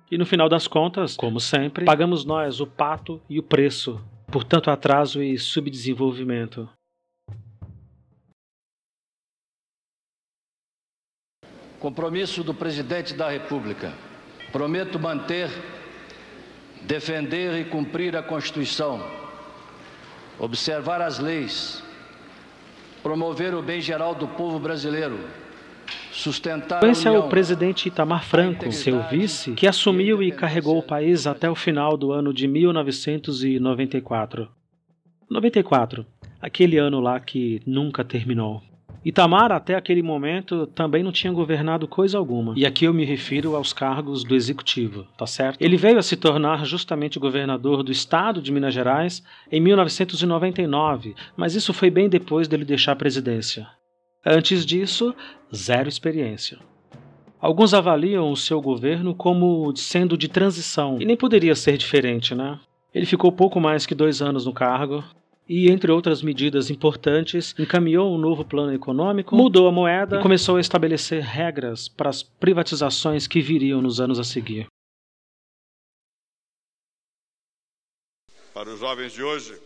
E 0.09 0.17
no 0.17 0.25
final 0.25 0.47
das 0.47 0.67
contas, 0.67 1.15
como 1.17 1.39
sempre, 1.39 1.83
pagamos 1.83 2.23
nós 2.23 2.61
o 2.61 2.67
pato 2.67 3.19
e 3.27 3.39
o 3.39 3.43
preço 3.43 3.99
por 4.27 4.43
tanto 4.43 4.69
atraso 4.69 5.21
e 5.23 5.37
subdesenvolvimento. 5.37 6.69
Compromisso 11.79 12.43
do 12.43 12.53
Presidente 12.53 13.13
da 13.13 13.29
República. 13.29 13.93
Prometo 14.51 14.99
manter, 14.99 15.49
defender 16.83 17.59
e 17.59 17.65
cumprir 17.65 18.15
a 18.15 18.23
Constituição, 18.23 19.01
observar 20.39 21.01
as 21.01 21.19
leis 21.19 21.83
promover 23.07 23.55
o 23.55 23.61
bem 23.61 23.79
geral 23.79 24.13
do 24.13 24.27
povo 24.27 24.59
brasileiro, 24.59 25.17
sustentar 26.11 26.83
Esse 26.83 27.07
é 27.07 27.11
o 27.11 27.29
presidente 27.29 27.87
Itamar 27.87 28.25
Franco, 28.25 28.69
seu 28.69 29.01
vice, 29.03 29.53
que 29.53 29.65
assumiu 29.65 30.21
e 30.21 30.29
carregou 30.29 30.77
o 30.77 30.83
país 30.83 31.25
até 31.25 31.49
o 31.49 31.55
final 31.55 31.95
do 31.95 32.11
ano 32.11 32.33
de 32.33 32.49
1994. 32.49 34.49
94, 35.29 36.05
aquele 36.41 36.77
ano 36.77 36.99
lá 36.99 37.17
que 37.17 37.61
nunca 37.65 38.03
terminou. 38.03 38.61
Itamar, 39.07 39.53
até 39.53 39.73
aquele 39.73 40.03
momento, 40.03 40.67
também 40.67 41.01
não 41.01 41.13
tinha 41.13 41.31
governado 41.31 41.87
coisa 41.87 42.17
alguma. 42.17 42.53
E 42.57 42.65
aqui 42.65 42.83
eu 42.83 42.93
me 42.93 43.05
refiro 43.05 43.55
aos 43.55 43.71
cargos 43.71 44.21
do 44.21 44.35
executivo, 44.35 45.07
tá 45.17 45.25
certo? 45.25 45.61
Ele 45.61 45.77
veio 45.77 45.97
a 45.97 46.03
se 46.03 46.17
tornar 46.17 46.65
justamente 46.65 47.17
governador 47.17 47.83
do 47.83 47.91
estado 47.91 48.41
de 48.41 48.51
Minas 48.51 48.73
Gerais 48.73 49.23
em 49.49 49.61
1999, 49.61 51.15
mas 51.37 51.55
isso 51.55 51.73
foi 51.73 51.89
bem 51.89 52.09
depois 52.09 52.49
dele 52.49 52.65
deixar 52.65 52.91
a 52.91 52.97
presidência. 52.97 53.65
Antes 54.25 54.65
disso, 54.65 55.15
zero 55.55 55.87
experiência. 55.87 56.57
Alguns 57.39 57.73
avaliam 57.73 58.29
o 58.29 58.35
seu 58.35 58.59
governo 58.59 59.15
como 59.15 59.73
sendo 59.73 60.17
de 60.17 60.27
transição, 60.27 60.97
e 60.99 61.05
nem 61.05 61.15
poderia 61.15 61.55
ser 61.55 61.77
diferente, 61.77 62.35
né? 62.35 62.59
Ele 62.93 63.05
ficou 63.05 63.31
pouco 63.31 63.61
mais 63.61 63.85
que 63.85 63.95
dois 63.95 64.21
anos 64.21 64.45
no 64.45 64.51
cargo, 64.51 65.01
e, 65.47 65.71
entre 65.71 65.91
outras 65.91 66.21
medidas 66.21 66.69
importantes, 66.69 67.55
encaminhou 67.57 68.13
um 68.13 68.17
novo 68.17 68.43
plano 68.43 68.73
econômico, 68.73 69.35
mudou 69.35 69.67
a 69.67 69.71
moeda 69.71 70.19
e 70.19 70.21
começou 70.21 70.57
a 70.57 70.61
estabelecer 70.61 71.21
regras 71.23 71.87
para 71.87 72.09
as 72.09 72.21
privatizações 72.21 73.27
que 73.27 73.41
viriam 73.41 73.81
nos 73.81 73.99
anos 74.01 74.19
a 74.19 74.23
seguir. 74.23 74.67
Para 78.53 78.69
os 78.69 78.79
jovens 78.79 79.13
de 79.13 79.23
hoje, 79.23 79.57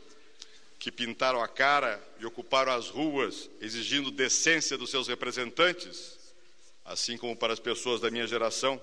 que 0.78 0.92
pintaram 0.92 1.42
a 1.42 1.48
cara 1.48 2.02
e 2.20 2.26
ocuparam 2.26 2.74
as 2.74 2.90
ruas 2.90 3.50
exigindo 3.62 4.12
decência 4.12 4.78
dos 4.78 4.90
seus 4.90 5.08
representantes, 5.08 6.20
assim 6.84 7.18
como 7.18 7.36
para 7.36 7.54
as 7.54 7.60
pessoas 7.60 8.02
da 8.02 8.12
minha 8.12 8.28
geração, 8.28 8.82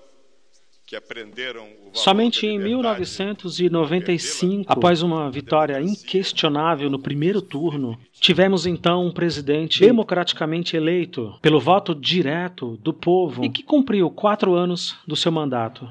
Somente 1.93 2.47
em 2.47 2.57
1995, 2.57 4.71
após 4.71 5.03
uma 5.03 5.29
vitória 5.29 5.79
inquestionável 5.81 6.89
no 6.89 6.97
primeiro 6.97 7.41
turno, 7.41 7.99
tivemos 8.13 8.65
então 8.65 9.05
um 9.05 9.11
presidente 9.11 9.81
democraticamente 9.81 10.75
eleito 10.75 11.35
pelo 11.41 11.59
voto 11.59 11.93
direto 11.93 12.75
do 12.77 12.91
povo 12.91 13.45
e 13.45 13.49
que 13.49 13.61
cumpriu 13.61 14.09
quatro 14.09 14.55
anos 14.55 14.97
do 15.05 15.15
seu 15.15 15.31
mandato. 15.31 15.87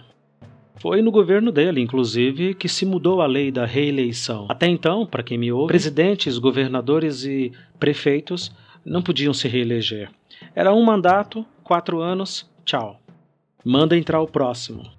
Foi 0.80 1.02
no 1.02 1.10
governo 1.10 1.50
dele, 1.50 1.80
inclusive, 1.80 2.54
que 2.54 2.68
se 2.68 2.86
mudou 2.86 3.20
a 3.20 3.26
lei 3.26 3.50
da 3.50 3.66
reeleição. 3.66 4.46
Até 4.48 4.68
então, 4.68 5.04
para 5.04 5.24
quem 5.24 5.36
me 5.36 5.50
ouve, 5.50 5.68
presidentes, 5.68 6.38
governadores 6.38 7.24
e 7.24 7.52
prefeitos 7.78 8.52
não 8.84 9.02
podiam 9.02 9.34
se 9.34 9.48
reeleger. 9.48 10.08
Era 10.54 10.72
um 10.72 10.84
mandato, 10.84 11.44
quatro 11.64 12.00
anos, 12.00 12.48
tchau. 12.64 13.00
Manda 13.64 13.96
entrar 13.96 14.20
o 14.20 14.26
próximo. 14.26 14.98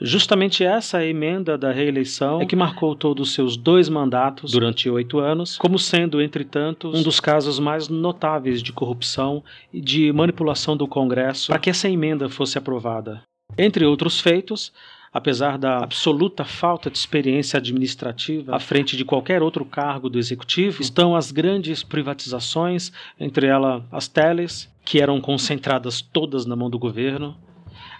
Justamente 0.00 0.62
essa 0.62 1.04
emenda 1.04 1.56
da 1.56 1.72
reeleição 1.72 2.40
é 2.42 2.46
que 2.46 2.54
marcou 2.54 2.94
todos 2.94 3.28
os 3.28 3.34
seus 3.34 3.56
dois 3.56 3.88
mandatos 3.88 4.52
durante 4.52 4.90
oito 4.90 5.18
anos, 5.18 5.56
como 5.56 5.78
sendo, 5.78 6.20
entretanto, 6.20 6.88
um 6.94 7.02
dos 7.02 7.18
casos 7.18 7.58
mais 7.58 7.88
notáveis 7.88 8.62
de 8.62 8.72
corrupção 8.72 9.42
e 9.72 9.80
de 9.80 10.12
manipulação 10.12 10.76
do 10.76 10.86
Congresso 10.86 11.48
para 11.48 11.58
que 11.58 11.70
essa 11.70 11.88
emenda 11.88 12.28
fosse 12.28 12.58
aprovada. 12.58 13.22
Entre 13.56 13.86
outros 13.86 14.20
feitos, 14.20 14.70
apesar 15.10 15.56
da 15.56 15.78
absoluta 15.78 16.44
falta 16.44 16.90
de 16.90 16.98
experiência 16.98 17.56
administrativa 17.56 18.54
à 18.54 18.60
frente 18.60 18.98
de 18.98 19.04
qualquer 19.04 19.42
outro 19.42 19.64
cargo 19.64 20.10
do 20.10 20.18
executivo, 20.18 20.82
estão 20.82 21.16
as 21.16 21.32
grandes 21.32 21.82
privatizações, 21.82 22.92
entre 23.18 23.46
elas 23.46 23.82
as 23.90 24.06
teles, 24.06 24.70
que 24.84 25.00
eram 25.00 25.22
concentradas 25.22 26.02
todas 26.02 26.44
na 26.44 26.54
mão 26.54 26.68
do 26.68 26.78
governo, 26.78 27.34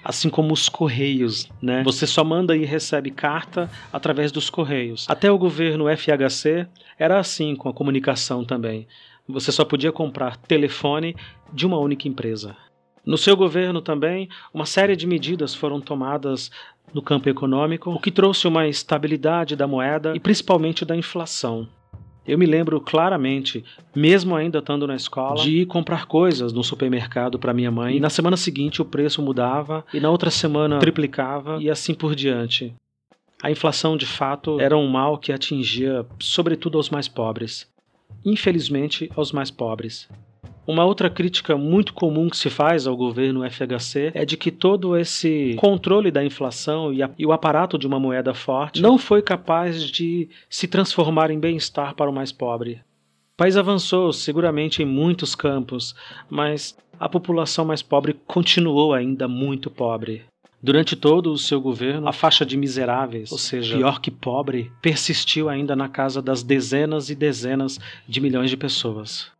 assim 0.09 0.31
como 0.31 0.55
os 0.55 0.69
correios, 0.69 1.51
né? 1.61 1.83
Você 1.83 2.07
só 2.07 2.23
manda 2.23 2.57
e 2.57 2.65
recebe 2.65 3.11
carta 3.11 3.69
através 3.93 4.31
dos 4.31 4.49
correios. 4.49 5.05
Até 5.09 5.33
o 5.33 5.37
governo 5.37 5.87
FHC 5.89 6.69
era 6.97 7.19
assim 7.19 7.57
com 7.57 7.69
a 7.69 7.73
comunicação 7.73 8.45
também. 8.45 8.87
Você 9.29 9.51
só 9.51 9.65
podia 9.65 9.91
comprar 9.91 10.37
telefone 10.37 11.17
de 11.53 11.67
uma 11.67 11.77
única 11.79 12.07
empresa. 12.07 12.57
No 13.05 13.19
seu 13.19 13.37
governo 13.37 13.83
também, 13.83 14.29
uma 14.55 14.65
série 14.65 14.95
de 14.95 15.09
medidas 15.09 15.57
foram 15.57 15.81
tomadas 15.81 16.53
no 16.95 17.03
campo 17.03 17.29
econômico, 17.29 17.91
o 17.91 17.99
que 17.99 18.13
trouxe 18.13 18.47
uma 18.47 18.69
estabilidade 18.69 19.57
da 19.57 19.67
moeda 19.67 20.15
e 20.15 20.21
principalmente 20.21 20.85
da 20.85 20.95
inflação. 20.95 21.69
Eu 22.27 22.39
me 22.39 22.47
lembro 22.47 22.81
claramente, 22.81 23.65
mesmo 23.95 24.35
ainda 24.35 24.59
estando 24.59 24.87
na 24.87 24.97
escola, 24.97 25.43
de 25.43 25.59
ir 25.59 25.67
comprar 25.67 26.07
coisas 26.07 26.53
no 26.53 26.65
supermercado 26.65 27.39
para 27.39 27.55
minha 27.55 27.71
mãe. 27.71 27.97
E 27.97 28.01
na 28.01 28.11
semana 28.11 28.37
seguinte 28.37 28.83
o 28.83 28.85
preço 28.85 29.23
mudava 29.23 29.85
e 29.95 30.01
na 30.01 30.11
outra 30.11 30.31
semana 30.31 30.79
triplicava 30.79 31.59
e 31.61 31.71
assim 31.71 31.95
por 31.95 32.15
diante. 32.15 32.75
A 33.43 33.51
inflação, 33.51 33.97
de 33.97 34.07
fato, 34.07 34.59
era 34.61 34.77
um 34.77 34.89
mal 34.89 35.19
que 35.19 35.31
atingia 35.31 36.07
sobretudo 36.19 36.79
aos 36.79 36.91
mais 36.91 37.07
pobres. 37.07 37.71
Infelizmente, 38.25 39.11
aos 39.15 39.31
mais 39.31 39.51
pobres. 39.51 40.09
Uma 40.67 40.85
outra 40.85 41.09
crítica 41.09 41.57
muito 41.57 41.95
comum 41.95 42.29
que 42.29 42.37
se 42.37 42.51
faz 42.51 42.87
ao 42.87 42.97
governo 42.97 43.49
FHC 43.49 44.11
é 44.15 44.25
de 44.25 44.37
que 44.37 44.51
todo 44.51 44.97
esse 44.97 45.55
controle 45.59 46.11
da 46.11 46.25
inflação 46.25 46.93
e, 46.93 47.03
a, 47.03 47.11
e, 47.17 47.25
o 47.25 47.33
aparato 47.33 47.79
de 47.79 47.87
uma 47.87 48.01
moeda 48.01 48.35
forte 48.35 48.83
não 48.83 48.99
foi 48.99 49.23
capaz 49.23 49.83
de 49.83 50.29
se 50.51 50.67
transformar 50.67 51.31
em 51.31 51.39
bem-estar 51.39 51.95
para 51.95 52.11
o 52.11 52.13
mais 52.13 52.33
pobre. 52.33 52.81
O 53.35 53.37
país 53.37 53.57
avançou 53.57 54.13
seguramente 54.13 54.83
em 54.83 54.87
muitos 54.87 55.35
campos, 55.35 55.95
mas 56.29 56.77
a 56.99 57.09
população 57.09 57.65
mais 57.65 57.83
pobre 57.83 58.15
continuou 58.27 58.93
ainda 58.93 59.29
muito 59.29 59.71
pobre. 59.71 60.25
Durante 60.63 60.97
todo 60.97 61.31
o 61.31 61.39
seu 61.39 61.61
governo, 61.61 62.09
a 62.09 62.13
faixa 62.13 62.45
de 62.45 62.57
miseráveis, 62.57 63.31
ou 63.31 63.39
seja, 63.39 63.77
pior 63.77 64.01
que 64.01 64.11
pobre, 64.11 64.73
persistiu 64.81 65.49
ainda 65.49 65.77
na 65.77 65.89
casa 65.89 66.23
das 66.23 66.43
dezenas 66.43 67.11
e 67.11 67.15
dezenas 67.15 67.79
de 68.09 68.21
milhões 68.21 68.51
de 68.51 68.57
pessoas. 68.57 69.31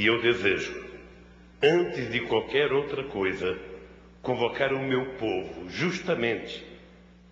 E 0.00 0.06
eu 0.06 0.18
desejo, 0.22 0.82
antes 1.62 2.10
de 2.10 2.20
qualquer 2.20 2.72
outra 2.72 3.04
coisa, 3.04 3.58
convocar 4.22 4.72
o 4.72 4.82
meu 4.82 5.04
povo 5.16 5.68
justamente 5.68 6.64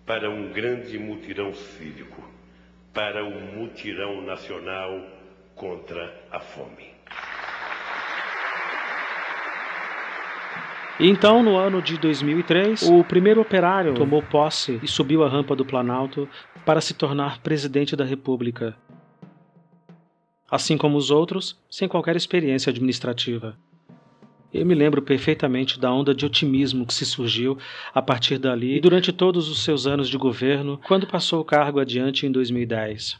para 0.05 0.29
um 0.29 0.53
grande 0.53 0.99
mutirão 0.99 1.51
cívico, 1.51 2.23
para 2.93 3.25
o 3.25 3.27
um 3.27 3.55
mutirão 3.55 4.21
nacional 4.21 5.03
contra 5.55 6.15
a 6.31 6.39
fome. 6.39 6.89
Então, 10.99 11.41
no 11.41 11.57
ano 11.57 11.81
de 11.81 11.97
2003, 11.97 12.83
o 12.83 13.03
primeiro 13.03 13.41
operário 13.41 13.95
tomou 13.95 14.21
posse 14.21 14.79
e 14.83 14.87
subiu 14.87 15.23
a 15.23 15.27
rampa 15.27 15.55
do 15.55 15.65
Planalto 15.65 16.29
para 16.63 16.81
se 16.81 16.93
tornar 16.93 17.39
presidente 17.39 17.95
da 17.95 18.05
República 18.05 18.77
assim 20.49 20.77
como 20.77 20.97
os 20.97 21.11
outros, 21.11 21.57
sem 21.69 21.87
qualquer 21.87 22.15
experiência 22.15 22.69
administrativa. 22.69 23.57
Eu 24.51 24.65
me 24.65 24.73
lembro 24.73 25.01
perfeitamente 25.01 25.79
da 25.79 25.93
onda 25.93 26.13
de 26.13 26.25
otimismo 26.25 26.85
que 26.85 26.93
se 26.93 27.05
surgiu 27.05 27.57
a 27.93 28.01
partir 28.01 28.39
dali 28.39 28.77
e 28.77 28.81
durante 28.81 29.13
todos 29.13 29.47
os 29.47 29.63
seus 29.63 29.85
anos 29.85 30.09
de 30.09 30.17
governo, 30.17 30.79
quando 30.87 31.05
passou 31.05 31.41
o 31.41 31.45
cargo 31.45 31.79
adiante 31.79 32.25
em 32.25 32.31
2010. 32.31 33.19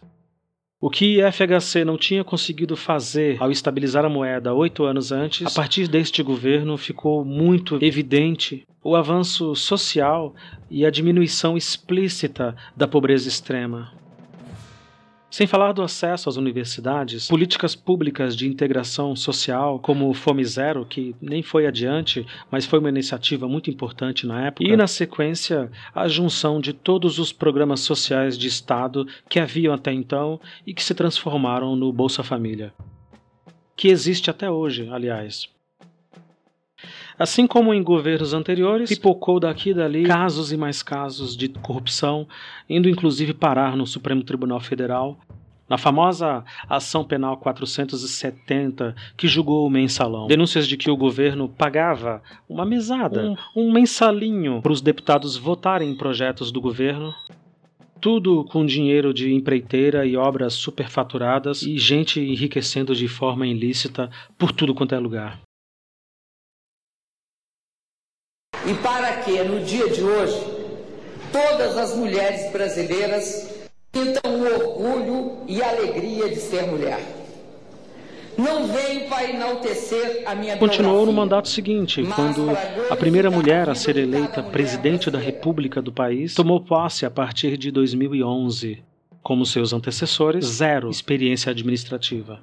O 0.82 0.90
que 0.90 1.22
a 1.22 1.30
FHC 1.30 1.84
não 1.84 1.98
tinha 1.98 2.24
conseguido 2.24 2.76
fazer 2.76 3.36
ao 3.40 3.52
estabilizar 3.52 4.06
a 4.06 4.10
moeda 4.10 4.54
oito 4.54 4.86
anos 4.86 5.12
antes, 5.12 5.46
a 5.46 5.52
partir 5.52 5.90
deste 5.90 6.24
governo 6.24 6.78
ficou 6.78 7.26
muito 7.26 7.78
evidente 7.82 8.66
o 8.82 8.96
avanço 8.96 9.54
social 9.56 10.34
e 10.70 10.86
a 10.86 10.90
diminuição 10.90 11.58
explícita 11.58 12.56
da 12.78 12.88
pobreza 12.88 13.28
extrema. 13.28 13.92
Sem 15.32 15.46
falar 15.46 15.74
do 15.74 15.84
acesso 15.84 16.28
às 16.28 16.38
universidades, 16.38 17.28
políticas 17.28 17.76
públicas 17.76 18.36
de 18.36 18.48
integração 18.48 19.16
social, 19.16 19.80
como 19.80 20.10
o 20.10 20.14
Fome 20.14 20.44
Zero, 20.44 20.86
que 20.86 21.16
nem 21.22 21.44
foi 21.44 21.68
adiante, 21.68 22.26
mas 22.50 22.66
foi 22.66 22.80
uma 22.80 22.90
iniciativa 22.90 23.48
muito 23.48 23.70
importante 23.70 24.26
na 24.26 24.48
época, 24.48 24.64
e 24.68 24.76
na 24.76 24.88
sequência, 24.88 25.72
a 25.94 26.08
junção 26.08 26.60
de 26.60 26.74
todos 26.74 27.20
os 27.20 27.32
programas 27.32 27.82
sociais 27.82 28.38
de 28.38 28.48
Estado 28.48 29.06
que 29.30 29.40
haviam 29.40 29.74
até 29.74 29.94
então 29.94 30.40
e 30.66 30.74
que 30.74 30.84
se 30.84 30.96
transformaram 30.96 31.76
no 31.76 31.94
Bolsa 31.94 32.24
Família. 32.24 32.74
Que 33.76 33.90
existe 33.90 34.30
até 34.32 34.50
hoje, 34.50 34.90
aliás. 34.92 35.48
Assim 37.20 37.46
como 37.46 37.74
em 37.74 37.84
governos 37.84 38.34
anteriores, 38.34 38.88
pipocou 38.88 39.42
daqui 39.42 39.72
e 39.72 39.74
dali 39.74 40.04
casos 40.04 40.54
e 40.54 40.58
mais 40.58 40.82
casos 40.82 41.36
de 41.36 41.50
corrupção, 41.50 42.26
indo 42.70 42.88
inclusive 42.88 43.34
parar 43.34 43.76
no 43.76 43.86
Supremo 43.86 44.24
Tribunal 44.24 44.62
Federal, 44.62 45.20
na 45.68 45.78
famosa 45.78 46.46
ação 46.70 47.04
penal 47.04 47.36
470 47.36 48.96
que 49.18 49.28
julgou 49.28 49.68
o 49.68 49.70
mensalão. 49.70 50.28
Denúncias 50.28 50.66
de 50.66 50.78
que 50.78 50.90
o 50.90 50.96
governo 50.96 51.50
pagava 51.50 52.24
uma 52.48 52.66
mesada, 52.66 53.36
um, 53.54 53.66
um 53.66 53.72
mensalinho 53.72 54.62
para 54.62 54.72
os 54.72 54.80
deputados 54.80 55.36
votarem 55.36 55.92
em 55.92 55.98
projetos 55.98 56.54
do 56.54 56.62
governo 56.62 57.14
tudo 58.00 58.46
com 58.46 58.66
dinheiro 58.66 59.14
de 59.14 59.34
empreiteira 59.34 60.06
e 60.06 60.16
obras 60.16 60.54
superfaturadas 60.54 61.64
e 61.64 61.78
gente 61.78 62.22
enriquecendo 62.22 62.96
de 62.96 63.10
forma 63.10 63.46
ilícita 63.46 64.10
por 64.38 64.54
tudo 64.54 64.74
quanto 64.74 64.96
é 64.96 65.00
lugar. 65.00 65.38
E 68.66 68.74
para 68.76 69.18
que, 69.18 69.42
no 69.44 69.62
dia 69.62 69.90
de 69.90 70.04
hoje, 70.04 70.42
todas 71.32 71.78
as 71.78 71.96
mulheres 71.96 72.52
brasileiras 72.52 73.50
sintam 73.94 74.32
o 74.32 74.44
orgulho 74.44 75.38
e 75.48 75.62
a 75.62 75.70
alegria 75.70 76.30
de 76.30 76.36
ser 76.36 76.68
mulher. 76.68 77.00
Não 78.38 78.68
venho 78.68 79.10
para 79.10 79.30
enaltecer 79.30 80.24
a 80.26 80.34
minha 80.34 80.56
Continuou 80.56 81.06
no 81.06 81.12
mandato 81.12 81.50
seguinte, 81.50 82.02
quando 82.16 82.50
a 82.90 82.96
primeira 82.96 83.30
mulher 83.30 83.70
a 83.70 83.76
ser 83.76 83.98
eleita 83.98 84.42
presidente 84.42 85.12
da 85.12 85.20
República 85.20 85.82
do 85.82 85.92
país 85.92 86.36
tomou 86.36 86.62
posse 86.62 87.06
a 87.06 87.12
partir 87.12 87.58
de 87.58 87.70
2011. 87.70 88.82
Como 89.22 89.46
seus 89.46 89.74
antecessores, 89.74 90.46
zero 90.46 90.90
experiência 90.90 91.52
administrativa. 91.52 92.40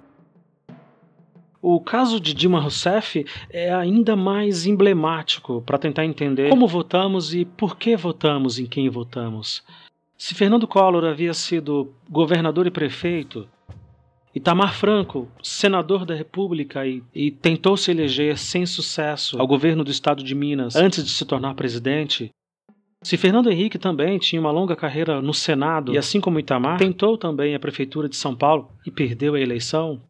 O 1.69 1.81
caso 1.81 2.21
de 2.21 2.33
Dilma 2.33 2.61
Rousseff 2.61 3.27
é 3.51 3.75
ainda 3.75 4.15
mais 4.15 4.67
emblemático 4.67 5.61
para 5.67 5.77
tentar 5.77 6.05
entender 6.05 6.49
como 6.49 6.69
votamos 6.69 7.35
e 7.35 7.45
por 7.45 7.77
que 7.77 7.97
votamos 7.97 8.61
em 8.61 8.67
quem 8.67 8.89
votamos. 8.89 9.65
Se 10.17 10.33
Fernando 10.33 10.69
Collor 10.69 11.05
havia 11.05 11.35
sido 11.35 11.93
governador 12.09 12.69
e 12.69 12.71
prefeito, 12.71 13.49
Itamar 14.33 14.75
Franco, 14.75 15.27
senador 15.43 16.07
da 16.07 16.15
República 16.15 16.87
e, 16.87 17.03
e, 17.13 17.33
tentou 17.33 17.77
se 17.77 17.91
eleger 17.91 18.39
sem 18.39 18.65
sucesso 18.65 19.37
ao 19.37 19.47
governo 19.49 19.83
do 19.83 19.91
estado 19.91 20.23
de 20.23 20.37
Minas 20.37 20.77
antes 20.77 21.05
de 21.05 21.11
se 21.11 21.25
tornar 21.25 21.57
presidente. 21.57 22.31
Se 23.03 23.17
Fernando 23.17 23.51
Henrique 23.51 23.77
também 23.77 24.21
tinha 24.21 24.41
uma 24.41 24.53
longa 24.53 24.77
carreira 24.77 25.21
no 25.21 25.35
Senado 25.35 25.93
e, 25.93 25.99
assim 25.99 26.21
como 26.21 26.39
Itamar, 26.39 26.79
tentou 26.79 27.19
também 27.19 27.57
a 27.57 27.61
prefeitura 27.61 28.09
de 28.09 28.15
São 28.15 28.37
Paulo 28.37 28.71
e 28.87 28.91
perdeu 28.93 29.35
a 29.35 29.41
eleição, 29.41 30.01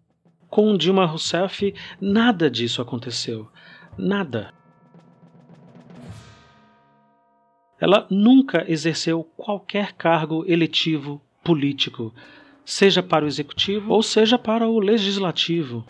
com 0.49 0.77
Dilma 0.77 1.07
Rousseff 1.07 1.75
nada 2.01 2.51
disso 2.51 2.81
aconteceu. 2.81 3.49
Nada. 3.97 4.53
Ela 7.81 8.07
nunca 8.11 8.65
exerceu 8.71 9.25
qualquer 9.37 9.93
cargo 9.93 10.45
eletivo 10.47 11.21
político 11.45 12.13
seja 12.67 13.03
para 13.03 13.25
o 13.25 13.29
executivo 13.29 13.93
ou 13.93 14.03
seja 14.03 14.37
para 14.37 14.67
o 14.67 14.81
legislativo. 14.81 15.85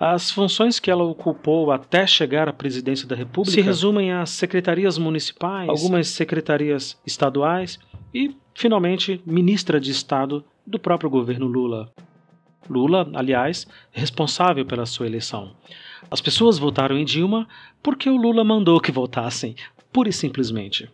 As 0.00 0.30
funções 0.30 0.80
que 0.80 0.90
ela 0.90 1.04
ocupou 1.04 1.70
até 1.70 2.06
chegar 2.06 2.48
à 2.48 2.52
presidência 2.52 3.06
da 3.06 3.14
República 3.14 3.54
se 3.54 3.60
resumem 3.60 4.12
às 4.12 4.30
secretarias 4.30 4.98
municipais, 4.98 5.68
algumas 5.68 6.08
secretarias 6.08 6.98
estaduais 7.06 7.78
e, 8.12 8.34
finalmente, 8.54 9.20
ministra 9.24 9.78
de 9.78 9.92
Estado 9.92 10.44
do 10.66 10.78
próprio 10.78 11.08
governo 11.08 11.46
Lula. 11.46 11.92
Lula, 12.68 13.08
aliás, 13.14 13.66
responsável 13.92 14.64
pela 14.64 14.86
sua 14.86 15.06
eleição. 15.06 15.52
As 16.10 16.20
pessoas 16.20 16.58
votaram 16.58 16.98
em 16.98 17.04
Dilma 17.04 17.48
porque 17.82 18.08
o 18.08 18.16
Lula 18.16 18.44
mandou 18.44 18.80
que 18.80 18.92
votassem, 18.92 19.56
pura 19.92 20.08
e 20.08 20.12
simplesmente. 20.12 20.88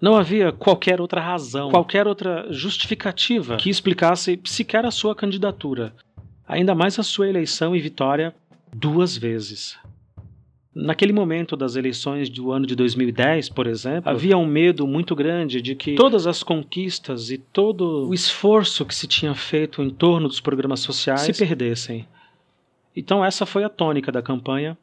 Não 0.00 0.16
havia 0.16 0.52
qualquer 0.52 1.00
outra 1.00 1.20
razão, 1.20 1.70
qualquer 1.70 2.06
outra 2.06 2.46
justificativa 2.50 3.56
que 3.56 3.70
explicasse 3.70 4.38
sequer 4.44 4.84
a 4.84 4.90
sua 4.90 5.14
candidatura, 5.14 5.94
ainda 6.46 6.74
mais 6.74 6.98
a 6.98 7.02
sua 7.02 7.28
eleição 7.28 7.74
e 7.74 7.80
vitória 7.80 8.34
duas 8.72 9.16
vezes. 9.16 9.78
Naquele 10.74 11.12
momento 11.12 11.56
das 11.56 11.76
eleições 11.76 12.28
do 12.28 12.50
ano 12.50 12.66
de 12.66 12.74
2010, 12.74 13.48
por 13.50 13.68
exemplo, 13.68 14.10
havia 14.10 14.36
um 14.36 14.44
medo 14.44 14.88
muito 14.88 15.14
grande 15.14 15.62
de 15.62 15.76
que 15.76 15.94
todas 15.94 16.26
as 16.26 16.42
conquistas 16.42 17.30
e 17.30 17.38
todo 17.38 18.08
o 18.08 18.12
esforço 18.12 18.84
que 18.84 18.94
se 18.94 19.06
tinha 19.06 19.34
feito 19.34 19.80
em 19.82 19.90
torno 19.90 20.26
dos 20.26 20.40
programas 20.40 20.80
sociais 20.80 21.20
se 21.20 21.32
perdessem. 21.32 22.08
Então, 22.96 23.24
essa 23.24 23.46
foi 23.46 23.62
a 23.62 23.68
tônica 23.68 24.10
da 24.10 24.20
campanha. 24.20 24.76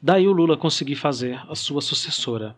Daí 0.00 0.28
o 0.28 0.32
Lula 0.32 0.58
conseguir 0.58 0.96
fazer 0.96 1.40
a 1.48 1.54
sua 1.54 1.80
sucessora. 1.80 2.54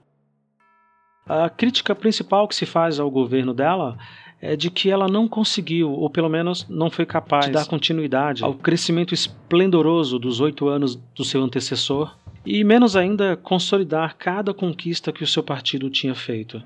A 1.26 1.48
crítica 1.48 1.94
principal 1.94 2.48
que 2.48 2.54
se 2.56 2.66
faz 2.66 2.98
ao 2.98 3.08
governo 3.10 3.54
dela 3.54 3.96
é 4.40 4.56
de 4.56 4.70
que 4.70 4.90
ela 4.90 5.06
não 5.06 5.28
conseguiu, 5.28 5.92
ou 5.92 6.08
pelo 6.08 6.28
menos 6.28 6.66
não 6.68 6.90
foi 6.90 7.04
capaz, 7.04 7.46
de 7.46 7.52
dar 7.52 7.66
continuidade 7.66 8.42
ao 8.42 8.54
crescimento 8.54 9.12
esplendoroso 9.12 10.18
dos 10.18 10.40
oito 10.40 10.66
anos 10.66 10.96
do 10.96 11.24
seu 11.24 11.42
antecessor, 11.42 12.16
e 12.44 12.64
menos 12.64 12.96
ainda 12.96 13.36
consolidar 13.36 14.16
cada 14.16 14.54
conquista 14.54 15.12
que 15.12 15.24
o 15.24 15.26
seu 15.26 15.42
partido 15.42 15.90
tinha 15.90 16.14
feito. 16.14 16.62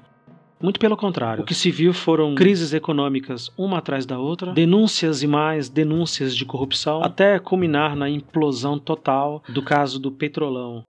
Muito 0.63 0.81
pelo 0.81 0.97
contrário, 0.97 1.43
o 1.43 1.47
que 1.47 1.55
se 1.55 1.71
viu 1.71 1.93
foram 1.93 2.35
crises 2.35 2.73
econômicas 2.73 3.51
uma 3.59 3.79
atrás 3.79 4.07
da 4.07 4.19
outra, 4.19 4.53
denúncias 4.53 5.23
e 5.23 5.27
mais 5.27 5.69
denúncias 5.69 6.35
de 6.35 6.45
corrupção, 6.45 7.03
até 7.03 7.39
culminar 7.39 7.95
na 7.95 8.09
implosão 8.09 8.79
total 8.79 9.43
do 9.49 9.63
caso 9.63 9.99
do 9.99 10.11
Petrolão, 10.11 10.83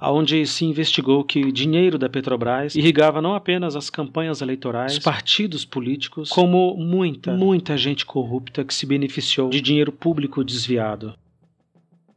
onde 0.00 0.46
se 0.46 0.64
investigou 0.64 1.22
que 1.24 1.52
dinheiro 1.52 1.98
da 1.98 2.08
Petrobras 2.08 2.74
irrigava 2.74 3.20
não 3.20 3.34
apenas 3.34 3.76
as 3.76 3.90
campanhas 3.90 4.40
eleitorais, 4.40 4.94
os 4.94 4.98
partidos 4.98 5.64
políticos, 5.64 6.30
como 6.30 6.74
muita, 6.76 7.32
muita 7.34 7.76
gente 7.76 8.06
corrupta 8.06 8.64
que 8.64 8.72
se 8.72 8.86
beneficiou 8.86 9.50
de 9.50 9.60
dinheiro 9.60 9.92
público 9.92 10.42
desviado. 10.42 11.12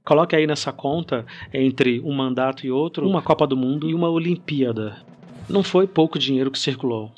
Coloque 0.06 0.36
aí 0.36 0.46
nessa 0.46 0.72
conta, 0.72 1.26
entre 1.52 2.00
um 2.02 2.14
mandato 2.14 2.66
e 2.66 2.72
outro, 2.72 3.08
uma 3.08 3.22
Copa 3.22 3.48
do 3.48 3.58
Mundo 3.58 3.90
e 3.90 3.94
uma 3.94 4.10
Olimpíada. 4.10 4.98
Não 5.50 5.64
foi 5.64 5.88
pouco 5.88 6.20
dinheiro 6.20 6.52
que 6.52 6.60
circulou. 6.60 7.12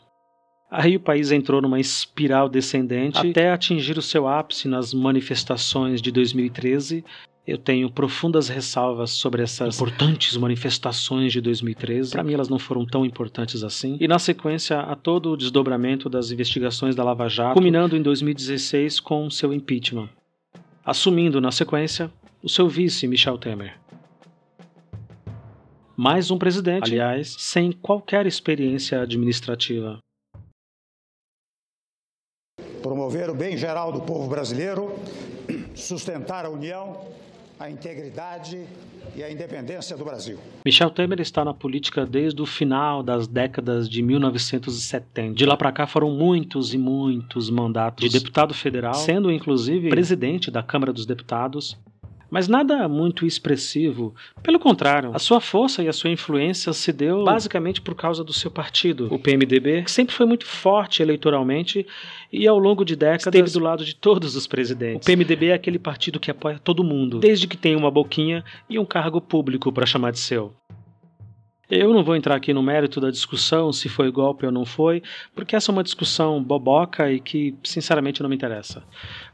Aí 0.71 0.95
o 0.95 0.99
país 0.99 1.31
entrou 1.31 1.61
numa 1.61 1.79
espiral 1.79 2.49
descendente 2.49 3.19
até 3.19 3.51
atingir 3.51 3.97
o 3.97 4.01
seu 4.01 4.27
ápice 4.27 4.67
nas 4.67 4.93
manifestações 4.93 6.01
de 6.01 6.11
2013, 6.11 7.03
eu 7.47 7.57
tenho 7.57 7.89
profundas 7.89 8.49
ressalvas 8.49 9.11
sobre 9.11 9.41
essas 9.41 9.75
importantes 9.75 10.35
manifestações 10.35 11.31
de 11.31 11.39
2013. 11.39 12.11
Para 12.11 12.21
mim, 12.21 12.33
elas 12.33 12.49
não 12.49 12.59
foram 12.59 12.85
tão 12.85 13.05
importantes 13.05 13.63
assim. 13.63 13.95
E 14.01 14.07
na 14.07 14.19
sequência, 14.19 14.81
a 14.81 14.97
todo 14.97 15.31
o 15.31 15.37
desdobramento 15.37 16.09
das 16.09 16.29
investigações 16.29 16.93
da 16.93 17.05
Lava 17.05 17.29
Jato, 17.29 17.53
culminando 17.53 17.95
em 17.95 18.01
2016 18.01 18.99
com 18.99 19.29
seu 19.29 19.53
impeachment. 19.53 20.09
Assumindo, 20.85 21.39
na 21.39 21.51
sequência, 21.51 22.11
o 22.47 22.49
seu 22.49 22.69
vice, 22.69 23.05
Michel 23.07 23.37
Temer. 23.37 23.77
Mais 25.97 26.31
um 26.31 26.37
presidente, 26.37 26.85
aliás, 26.85 27.35
sem 27.37 27.73
qualquer 27.73 28.25
experiência 28.25 29.01
administrativa. 29.01 29.99
Promover 32.81 33.29
o 33.29 33.35
bem 33.35 33.57
geral 33.57 33.91
do 33.91 33.99
povo 33.99 34.29
brasileiro, 34.29 34.97
sustentar 35.75 36.45
a 36.45 36.49
união 36.49 37.05
a 37.59 37.69
integridade 37.69 38.65
e 39.15 39.23
a 39.23 39.31
independência 39.31 39.97
do 39.97 40.05
Brasil. 40.05 40.37
Michel 40.63 40.91
Temer 40.91 41.19
está 41.19 41.43
na 41.43 41.53
política 41.53 42.05
desde 42.05 42.39
o 42.41 42.45
final 42.45 43.01
das 43.01 43.27
décadas 43.27 43.89
de 43.89 44.01
1970. 44.03 45.33
De 45.33 45.45
lá 45.45 45.57
para 45.57 45.71
cá 45.71 45.87
foram 45.87 46.11
muitos 46.11 46.73
e 46.73 46.77
muitos 46.77 47.49
mandatos 47.49 48.07
de 48.07 48.19
deputado 48.19 48.53
federal, 48.53 48.93
sendo 48.93 49.31
inclusive 49.31 49.89
presidente 49.89 50.51
da 50.51 50.61
Câmara 50.61 50.93
dos 50.93 51.05
Deputados, 51.05 51.77
mas 52.29 52.47
nada 52.47 52.87
muito 52.87 53.25
expressivo. 53.25 54.13
Pelo 54.43 54.59
contrário, 54.59 55.11
a 55.13 55.19
sua 55.19 55.39
força 55.39 55.83
e 55.83 55.87
a 55.87 55.93
sua 55.93 56.09
influência 56.09 56.73
se 56.73 56.91
deu 56.91 57.23
basicamente 57.23 57.81
por 57.81 57.95
causa 57.95 58.23
do 58.23 58.33
seu 58.33 58.51
partido, 58.51 59.07
o 59.11 59.19
PMDB, 59.19 59.83
que 59.83 59.91
sempre 59.91 60.15
foi 60.15 60.25
muito 60.25 60.45
forte 60.45 61.01
eleitoralmente 61.01 61.85
e 62.31 62.47
ao 62.47 62.57
longo 62.57 62.83
de 62.83 62.95
décadas 62.95 63.27
esteve 63.27 63.51
do 63.51 63.59
lado 63.59 63.85
de 63.85 63.95
todos 63.95 64.35
os 64.35 64.47
presidentes. 64.47 65.07
O 65.07 65.11
PMDB 65.11 65.47
é 65.47 65.53
aquele 65.53 65.79
partido 65.79 66.19
que 66.19 66.31
apoia 66.31 66.59
todo 66.59 66.83
mundo, 66.83 67.19
desde 67.19 67.47
que 67.47 67.57
tenha 67.57 67.77
uma 67.77 67.91
boquinha 67.91 68.43
e 68.69 68.77
um 68.77 68.85
cargo 68.85 69.21
público 69.21 69.71
para 69.71 69.85
chamar 69.85 70.11
de 70.11 70.19
seu. 70.19 70.53
Eu 71.69 71.93
não 71.93 72.01
vou 72.01 72.15
entrar 72.15 72.35
aqui 72.35 72.53
no 72.53 72.63
mérito 72.63 73.01
da 73.01 73.11
discussão 73.11 73.73
se 73.73 73.89
foi 73.89 74.09
golpe 74.09 74.45
ou 74.45 74.51
não 74.51 74.65
foi, 74.65 75.03
porque 75.35 75.53
essa 75.53 75.69
é 75.69 75.73
uma 75.73 75.83
discussão 75.83 76.41
boboca 76.41 77.11
e 77.11 77.19
que, 77.19 77.55
sinceramente, 77.61 78.21
não 78.21 78.29
me 78.29 78.35
interessa. 78.37 78.83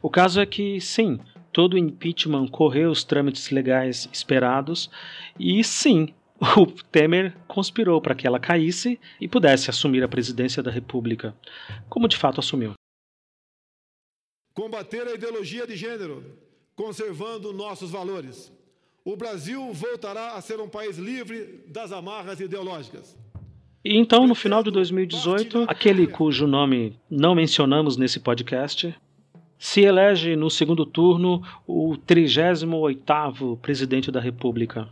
O 0.01 0.09
caso 0.09 0.41
é 0.41 0.45
que, 0.45 0.81
sim, 0.81 1.19
todo 1.53 1.75
o 1.75 1.77
impeachment 1.77 2.47
correu 2.47 2.89
os 2.89 3.03
trâmites 3.03 3.51
legais 3.51 4.09
esperados 4.11 4.89
e 5.39 5.63
sim, 5.63 6.13
o 6.57 6.65
Temer 6.65 7.37
conspirou 7.47 8.01
para 8.01 8.15
que 8.15 8.27
ela 8.27 8.39
caísse 8.39 8.99
e 9.21 9.27
pudesse 9.27 9.69
assumir 9.69 10.03
a 10.03 10.07
presidência 10.09 10.61
da 10.63 10.71
República, 10.71 11.35
como 11.87 12.07
de 12.07 12.17
fato 12.17 12.39
assumiu. 12.39 12.73
Combater 14.53 15.07
a 15.07 15.13
ideologia 15.13 15.65
de 15.65 15.75
gênero, 15.75 16.23
conservando 16.75 17.53
nossos 17.53 17.91
valores. 17.91 18.51
O 19.05 19.15
Brasil 19.15 19.71
voltará 19.73 20.33
a 20.33 20.41
ser 20.41 20.59
um 20.59 20.69
país 20.69 20.97
livre 20.97 21.63
das 21.67 21.91
amarras 21.91 22.39
ideológicas. 22.39 23.17
E 23.83 23.97
então, 23.97 24.25
no 24.25 24.33
final 24.33 24.63
de 24.63 24.71
2018, 24.71 25.65
aquele 25.67 26.07
cujo 26.07 26.47
nome 26.47 26.97
não 27.09 27.35
mencionamos 27.35 27.97
nesse 27.97 28.19
podcast, 28.19 28.95
se 29.63 29.79
elege 29.79 30.35
no 30.35 30.49
segundo 30.49 30.85
turno 30.85 31.41
o 31.65 31.95
38º 32.05 33.57
presidente 33.59 34.11
da 34.11 34.19
República, 34.19 34.89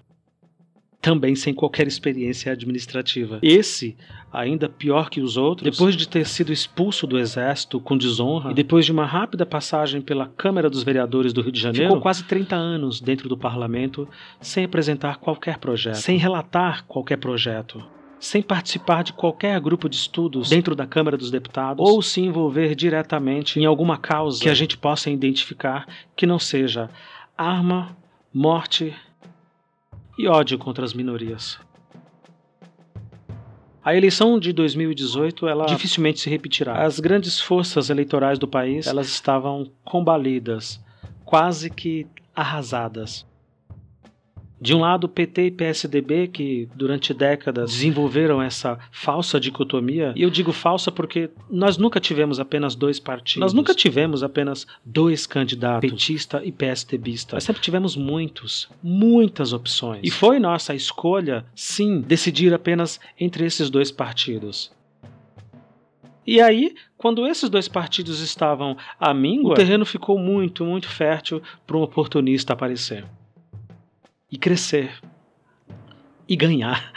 também 1.01 1.35
sem 1.35 1.53
qualquer 1.53 1.87
experiência 1.87 2.53
administrativa. 2.53 3.37
Esse, 3.43 3.97
ainda 4.31 4.69
pior 4.69 5.09
que 5.09 5.19
os 5.19 5.35
outros, 5.35 5.69
depois 5.69 5.97
de 5.97 6.07
ter 6.07 6.25
sido 6.25 6.53
expulso 6.53 7.05
do 7.05 7.19
exército 7.19 7.81
com 7.81 7.97
desonra 7.97 8.51
e 8.51 8.53
depois 8.53 8.85
de 8.85 8.93
uma 8.93 9.05
rápida 9.05 9.45
passagem 9.45 10.01
pela 10.01 10.25
Câmara 10.25 10.69
dos 10.69 10.83
Vereadores 10.83 11.33
do 11.33 11.41
Rio 11.41 11.51
de 11.51 11.59
Janeiro, 11.59 11.87
ficou 11.87 12.01
quase 12.01 12.23
30 12.23 12.55
anos 12.55 13.01
dentro 13.01 13.27
do 13.27 13.37
parlamento 13.37 14.07
sem 14.39 14.63
apresentar 14.63 15.17
qualquer 15.17 15.57
projeto, 15.57 15.95
sem 15.95 16.17
relatar 16.17 16.85
qualquer 16.85 17.17
projeto 17.17 17.83
sem 18.21 18.41
participar 18.41 19.03
de 19.03 19.13
qualquer 19.13 19.59
grupo 19.59 19.89
de 19.89 19.95
estudos 19.95 20.47
dentro 20.47 20.75
da 20.75 20.85
Câmara 20.85 21.17
dos 21.17 21.31
Deputados 21.31 21.83
ou 21.83 22.03
se 22.03 22.21
envolver 22.21 22.75
diretamente 22.75 23.59
em 23.59 23.65
alguma 23.65 23.97
causa 23.97 24.39
que 24.39 24.47
a 24.47 24.53
gente 24.53 24.77
possa 24.77 25.09
identificar 25.09 25.87
que 26.15 26.27
não 26.27 26.37
seja 26.37 26.87
arma, 27.35 27.97
morte 28.31 28.95
e 30.19 30.27
ódio 30.27 30.59
contra 30.59 30.85
as 30.85 30.93
minorias. 30.93 31.59
A 33.83 33.95
eleição 33.95 34.39
de 34.39 34.53
2018 34.53 35.47
ela 35.47 35.65
dificilmente 35.65 36.19
se 36.19 36.29
repetirá. 36.29 36.85
As 36.85 36.99
grandes 36.99 37.39
forças 37.39 37.89
eleitorais 37.89 38.37
do 38.37 38.47
país 38.47 38.85
elas 38.85 39.07
estavam 39.07 39.71
combalidas, 39.83 40.79
quase 41.25 41.71
que 41.71 42.05
arrasadas. 42.35 43.25
De 44.61 44.75
um 44.75 44.79
lado, 44.79 45.09
PT 45.09 45.47
e 45.47 45.51
PSDB, 45.51 46.27
que 46.27 46.69
durante 46.75 47.15
décadas 47.15 47.71
desenvolveram 47.71 48.39
essa 48.39 48.77
falsa 48.91 49.39
dicotomia, 49.39 50.13
e 50.15 50.21
eu 50.21 50.29
digo 50.29 50.51
falsa 50.53 50.91
porque 50.91 51.31
nós 51.49 51.79
nunca 51.79 51.99
tivemos 51.99 52.39
apenas 52.39 52.75
dois 52.75 52.99
partidos. 52.99 53.41
Nós 53.41 53.53
nunca 53.53 53.73
tivemos 53.73 54.21
apenas 54.21 54.67
dois 54.85 55.25
candidatos, 55.25 55.89
petista 55.89 56.43
e 56.45 56.51
PSDBista. 56.51 57.37
Nós 57.37 57.43
sempre 57.43 57.59
tivemos 57.59 57.95
muitos, 57.95 58.69
muitas 58.83 59.51
opções. 59.51 60.01
E 60.03 60.11
foi 60.11 60.37
nossa 60.37 60.75
escolha, 60.75 61.43
sim, 61.55 61.99
decidir 61.99 62.53
apenas 62.53 62.99
entre 63.19 63.43
esses 63.43 63.67
dois 63.67 63.89
partidos. 63.89 64.71
E 66.25 66.39
aí, 66.39 66.75
quando 66.99 67.25
esses 67.25 67.49
dois 67.49 67.67
partidos 67.67 68.19
estavam 68.19 68.77
à 68.99 69.11
míngua, 69.11 69.53
o 69.53 69.55
terreno 69.55 69.87
ficou 69.87 70.19
muito, 70.19 70.63
muito 70.63 70.87
fértil 70.87 71.41
para 71.65 71.77
um 71.77 71.81
oportunista 71.81 72.53
aparecer 72.53 73.05
e 74.31 74.37
crescer 74.37 74.91
e 76.27 76.35
ganhar. 76.35 76.93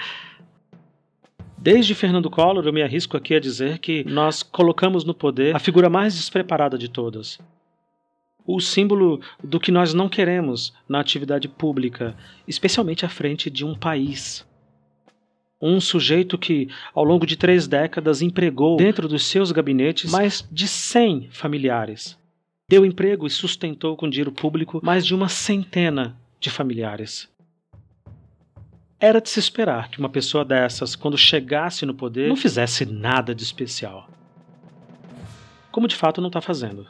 Desde 1.59 1.95
Fernando 1.95 2.31
Collor, 2.31 2.65
eu 2.67 2.73
me 2.73 2.83
arrisco 2.83 3.17
aqui 3.17 3.35
a 3.35 3.41
dizer 3.41 3.79
que 3.79 4.05
nós 4.05 4.43
colocamos 4.43 5.03
no 5.03 5.15
poder 5.15 5.57
a 5.57 5.59
figura 5.59 5.89
mais 5.89 6.15
despreparada 6.15 6.77
de 6.77 6.89
todas. 6.89 7.39
O 8.47 8.61
símbolo 8.61 9.21
do 9.43 9.59
que 9.59 9.73
nós 9.73 9.95
não 9.95 10.09
queremos 10.09 10.75
na 10.87 11.01
atividade 11.01 11.49
pública, 11.49 12.15
especialmente 12.47 13.07
à 13.07 13.09
frente 13.09 13.49
de 13.49 13.65
um 13.65 13.75
país. 13.75 14.47
Um 15.61 15.81
sujeito 15.81 16.37
que, 16.37 16.69
ao 16.95 17.03
longo 17.03 17.25
de 17.25 17.37
três 17.37 17.67
décadas, 17.67 18.21
empregou 18.21 18.77
dentro 18.77 19.09
dos 19.09 19.25
seus 19.25 19.51
gabinetes 19.51 20.13
mais 20.13 20.47
de 20.53 20.69
100 20.69 21.31
familiares. 21.31 22.19
Deu 22.69 22.85
emprego 22.85 23.27
e 23.27 23.31
sustentou 23.31 23.97
com 23.97 24.09
dinheiro 24.09 24.33
público 24.33 24.81
mais 24.85 25.07
de 25.07 25.15
uma 25.15 25.31
centena 25.31 26.15
de 26.45 26.51
familiares. 26.51 27.29
Era 29.01 29.21
de 29.21 29.29
se 29.29 29.41
esperar 29.41 29.89
que 29.91 29.99
uma 29.99 30.09
pessoa 30.09 30.45
dessas, 30.45 30.95
quando 30.95 31.17
chegasse 31.17 31.85
no 31.87 31.95
poder, 31.95 32.29
não 32.29 32.37
fizesse 32.37 32.85
nada 32.85 33.35
de 33.35 33.43
especial. 33.43 34.09
Como 35.73 35.89
de 35.89 35.97
fato 35.97 36.21
não 36.21 36.29
está 36.29 36.41
fazendo. 36.41 36.87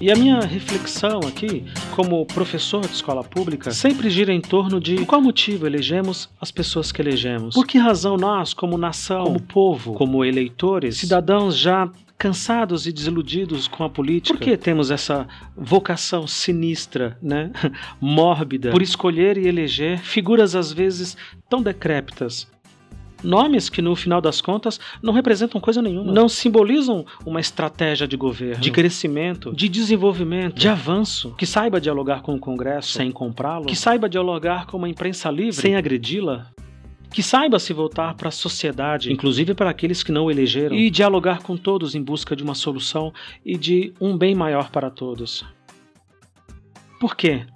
E 0.00 0.10
a 0.10 0.16
minha 0.16 0.40
reflexão 0.40 1.20
aqui, 1.28 1.62
como 1.94 2.24
professor 2.24 2.80
de 2.80 2.94
escola 2.94 3.22
pública, 3.22 3.70
sempre 3.70 4.08
gira 4.08 4.32
em 4.32 4.40
torno 4.40 4.80
de 4.80 5.04
qual 5.04 5.20
motivo 5.20 5.66
elegemos 5.66 6.30
as 6.40 6.50
pessoas 6.50 6.90
que 6.90 7.02
elegemos. 7.02 7.54
Por 7.54 7.66
que 7.66 7.76
razão 7.76 8.16
nós, 8.16 8.54
como 8.54 8.78
nação, 8.78 9.24
como 9.24 9.42
povo, 9.42 9.92
como 9.92 10.24
eleitores, 10.24 10.96
cidadãos 10.96 11.58
já 11.58 11.90
cansados 12.16 12.86
e 12.86 12.92
desiludidos 12.92 13.68
com 13.68 13.82
a 13.84 13.88
política. 13.90 14.38
Por 14.38 14.44
que 14.44 14.56
temos 14.56 14.90
essa 14.90 15.26
vocação 15.56 16.26
sinistra, 16.26 17.18
né? 17.20 17.50
mórbida, 18.00 18.70
por 18.70 18.82
escolher 18.82 19.36
e 19.38 19.48
eleger 19.48 19.98
figuras 19.98 20.54
às 20.54 20.72
vezes 20.72 21.16
tão 21.48 21.62
decrépitas, 21.62 22.46
Nomes 23.22 23.68
que, 23.68 23.82
no 23.82 23.94
final 23.94 24.20
das 24.20 24.40
contas, 24.40 24.80
não 25.02 25.12
representam 25.12 25.60
coisa 25.60 25.82
nenhuma. 25.82 26.12
Não 26.12 26.28
simbolizam 26.28 27.04
uma 27.24 27.40
estratégia 27.40 28.06
de 28.06 28.16
governo, 28.16 28.60
de 28.60 28.70
crescimento, 28.70 29.52
de 29.52 29.68
desenvolvimento, 29.68 30.56
de 30.58 30.68
avanço, 30.68 31.34
que 31.36 31.46
saiba 31.46 31.80
dialogar 31.80 32.22
com 32.22 32.34
o 32.34 32.38
Congresso 32.38 32.92
sem 32.92 33.10
comprá-lo, 33.10 33.66
que 33.66 33.76
saiba 33.76 34.08
dialogar 34.08 34.66
com 34.66 34.76
uma 34.76 34.88
imprensa 34.88 35.30
livre 35.30 35.52
sem 35.52 35.76
agredi-la, 35.76 36.50
que 37.12 37.22
saiba 37.22 37.58
se 37.58 37.72
voltar 37.72 38.14
para 38.14 38.28
a 38.28 38.32
sociedade, 38.32 39.12
inclusive 39.12 39.54
para 39.54 39.70
aqueles 39.70 40.02
que 40.02 40.12
não 40.12 40.26
o 40.26 40.30
elegeram, 40.30 40.76
e 40.76 40.90
dialogar 40.90 41.42
com 41.42 41.56
todos 41.56 41.94
em 41.94 42.02
busca 42.02 42.36
de 42.36 42.42
uma 42.42 42.54
solução 42.54 43.12
e 43.44 43.56
de 43.56 43.92
um 44.00 44.16
bem 44.16 44.34
maior 44.34 44.70
para 44.70 44.90
todos. 44.90 45.44
Por 47.00 47.16
quê? 47.16 47.46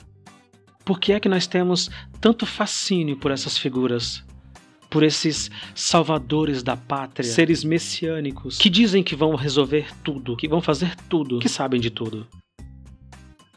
Por 0.84 0.98
que 0.98 1.12
é 1.12 1.20
que 1.20 1.28
nós 1.28 1.46
temos 1.46 1.90
tanto 2.20 2.44
fascínio 2.44 3.16
por 3.16 3.30
essas 3.30 3.56
figuras? 3.56 4.23
Por 4.94 5.02
esses 5.02 5.50
salvadores 5.74 6.62
da 6.62 6.76
pátria, 6.76 7.28
seres 7.28 7.64
messiânicos, 7.64 8.58
que 8.58 8.70
dizem 8.70 9.02
que 9.02 9.16
vão 9.16 9.34
resolver 9.34 9.88
tudo, 10.04 10.36
que 10.36 10.46
vão 10.46 10.60
fazer 10.60 10.94
tudo, 11.08 11.40
que 11.40 11.48
sabem 11.48 11.80
de 11.80 11.90
tudo. 11.90 12.28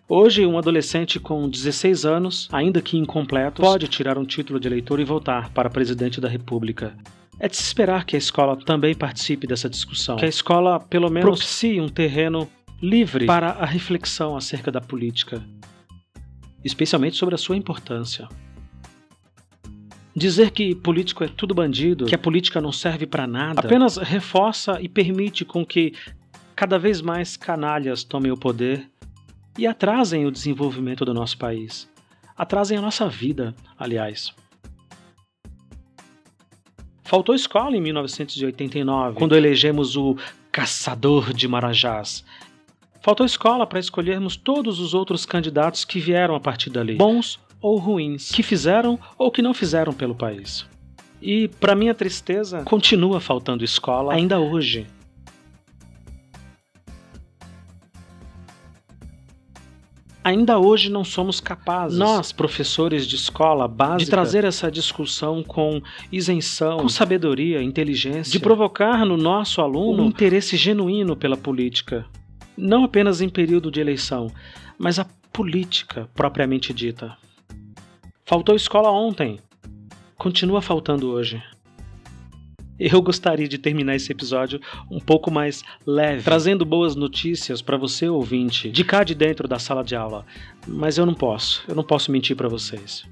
Hoje, 0.10 0.47
um 0.47 0.58
adolescente 0.58 1.19
com 1.19 1.47
16 1.47 2.06
anos, 2.06 2.50
ainda 2.52 2.82
que 2.82 2.97
incompleto, 2.97 3.62
pode 3.62 3.88
tirar 3.88 4.17
um 4.17 4.26
título 4.26 4.60
de 4.60 4.67
eleitor 4.67 5.00
e 5.00 5.04
voltar 5.04 5.52
para 5.52 5.69
presidente 5.69 6.19
da 6.19 6.28
República. 6.28 6.97
É 7.39 7.47
de 7.47 7.56
se 7.56 7.62
esperar 7.62 8.04
que 8.04 8.15
a 8.15 8.19
escola 8.19 8.58
também 8.58 8.95
participe 8.95 9.45
dessa 9.45 9.69
discussão, 9.69 10.15
que 10.15 10.26
a 10.26 10.30
escola, 10.30 10.80
pelo 10.80 11.08
menos, 11.08 11.30
propicie 11.30 11.80
um 11.80 11.88
terreno 11.88 12.50
livre 12.82 13.28
para 13.28 13.50
a 13.52 13.65
reflexão 13.65 14.36
acerca 14.36 14.71
da 14.71 14.82
política, 14.82 15.43
especialmente 16.63 17.15
sobre 17.15 17.36
a 17.36 17.38
sua 17.38 17.56
importância. 17.56 18.28
Dizer 20.18 20.50
que 20.50 20.74
político 20.74 21.24
é 21.24 21.28
tudo 21.28 21.54
bandido, 21.54 22.08
que 22.08 22.16
a 22.16 22.18
política 22.18 22.60
não 22.60 22.72
serve 22.72 23.06
para 23.06 23.28
nada, 23.28 23.60
apenas 23.60 23.98
reforça 23.98 24.82
e 24.82 24.90
permite 24.90 25.46
com 25.46 25.64
que 25.64 25.94
cada 26.56 26.80
vez 26.80 27.02
mais 27.02 27.38
canalhas 27.38 28.04
tomem 28.04 28.32
o 28.32 28.36
poder 28.36 28.90
e 29.60 29.68
atrasem 29.68 30.26
o 30.26 30.32
desenvolvimento 30.32 31.06
do 31.06 31.14
nosso 31.14 31.38
país. 31.38 31.88
Atrasem 32.36 32.80
a 32.80 32.82
nossa 32.82 33.08
vida, 33.08 33.54
aliás. 33.78 34.34
Faltou 37.04 37.36
escola 37.36 37.78
em 37.78 37.82
1989, 37.82 39.16
quando 39.16 39.36
elegemos 39.36 39.96
o 39.96 40.18
caçador 40.52 41.32
de 41.32 41.48
Marajás. 41.48 42.26
Faltou 43.04 43.24
escola 43.24 43.68
para 43.68 43.80
escolhermos 43.80 44.36
todos 44.36 44.80
os 44.80 44.96
outros 44.96 45.28
candidatos 45.28 45.86
que 45.86 46.00
vieram 46.00 46.34
a 46.34 46.40
partir 46.40 46.72
dali, 46.72 46.96
bons 46.96 47.40
ou 47.62 47.78
ruins, 47.78 48.32
que 48.32 48.43
fizeram 48.43 49.00
ou 49.17 49.32
que 49.32 49.41
não 49.41 49.54
fizeram 49.54 49.93
pelo 49.93 50.15
país. 50.15 50.65
E, 51.22 51.48
para 51.60 51.76
minha 51.76 51.96
tristeza, 51.96 52.63
continua 52.63 53.20
faltando 53.20 53.63
escola 53.63 54.13
ainda 54.13 54.39
hoje. 54.39 54.86
Ainda 60.24 60.60
hoje 60.60 60.91
não 60.91 61.06
somos 61.06 61.39
capazes, 61.39 61.98
nós, 61.98 62.34
professores 62.34 63.08
de 63.08 63.15
escola 63.15 63.65
básica, 63.65 64.00
de 64.00 64.12
trazer 64.12 64.43
essa 64.43 64.70
discussão 64.70 65.41
com 65.41 65.82
isenção, 66.12 66.80
com 66.80 66.89
sabedoria, 66.89 67.63
inteligência, 67.63 68.34
de 68.34 68.39
provocar 68.39 69.06
no 69.06 69.15
nosso 69.15 69.62
aluno 69.62 70.04
um 70.04 70.08
interesse 70.08 70.58
genuíno 70.58 71.15
pela 71.15 71.38
política. 71.38 72.06
Não 72.58 72.84
apenas 72.84 73.22
em 73.22 73.30
período 73.30 73.72
de 73.72 73.80
eleição, 73.80 74.30
mas 74.78 75.00
a 75.00 75.06
política 75.32 76.10
propriamente 76.13 76.74
dita. 76.74 77.15
Faltou 78.28 78.58
escola 78.58 78.92
ontem. 78.92 79.40
Continua 80.18 80.62
faltando 80.62 81.10
hoje. 81.10 81.42
Eu 82.78 83.02
gostaria 83.02 83.48
de 83.48 83.58
terminar 83.58 83.96
esse 83.96 84.12
episódio 84.12 84.60
um 84.92 85.00
pouco 85.00 85.32
mais 85.32 85.63
leve, 85.86 86.24
trazendo 86.24 86.66
boas 86.66 86.94
notícias 86.94 87.62
para 87.62 87.78
você 87.78 88.10
ouvinte, 88.10 88.70
de 88.70 88.84
cá 88.84 89.06
de 89.06 89.16
dentro 89.16 89.48
da 89.48 89.58
sala 89.60 89.82
de 89.82 89.96
aula. 89.96 90.26
Mas 90.68 90.98
eu 90.98 91.06
não 91.06 91.13
posso, 91.13 91.63
eu 91.70 91.74
não 91.74 91.86
posso 91.86 92.12
mentir 92.12 92.36
para 92.36 92.50
vocês. 92.50 93.08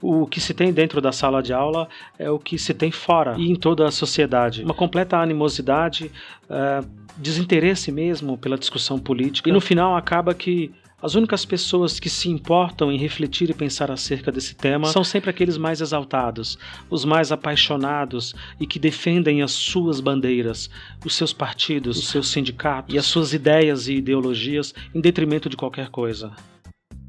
O 0.00 0.26
que 0.26 0.40
se 0.40 0.52
tem 0.52 0.72
dentro 0.72 1.00
da 1.00 1.12
sala 1.12 1.40
de 1.40 1.52
aula 1.52 1.88
é 2.18 2.28
o 2.28 2.40
que 2.40 2.58
se 2.58 2.74
tem 2.74 2.90
fora 2.90 3.36
e 3.38 3.52
em 3.52 3.54
toda 3.54 3.86
a 3.86 3.90
sociedade. 3.92 4.64
Uma 4.64 4.74
completa 4.74 5.16
animosidade, 5.16 6.10
uh, 6.50 6.84
desinteresse 7.16 7.92
mesmo 7.92 8.36
pela 8.36 8.58
discussão 8.58 8.98
política. 8.98 9.48
E 9.48 9.52
no 9.52 9.60
final 9.60 9.94
acaba 9.94 10.34
que 10.34 10.72
as 11.02 11.16
únicas 11.16 11.44
pessoas 11.44 11.98
que 11.98 12.08
se 12.08 12.28
importam 12.28 12.92
em 12.92 12.96
refletir 12.96 13.50
e 13.50 13.54
pensar 13.54 13.90
acerca 13.90 14.30
desse 14.30 14.54
tema 14.54 14.86
são 14.86 15.02
sempre 15.02 15.30
aqueles 15.30 15.58
mais 15.58 15.80
exaltados, 15.80 16.56
os 16.88 17.04
mais 17.04 17.32
apaixonados 17.32 18.32
e 18.60 18.66
que 18.66 18.78
defendem 18.78 19.42
as 19.42 19.50
suas 19.50 19.98
bandeiras, 19.98 20.70
os 21.04 21.16
seus 21.16 21.32
partidos, 21.32 21.98
os 21.98 22.08
seus 22.08 22.28
sindicatos 22.28 22.94
e 22.94 22.98
as 22.98 23.06
suas 23.06 23.34
ideias 23.34 23.88
e 23.88 23.94
ideologias 23.94 24.72
em 24.94 25.00
detrimento 25.00 25.48
de 25.48 25.56
qualquer 25.56 25.88
coisa. 25.88 26.30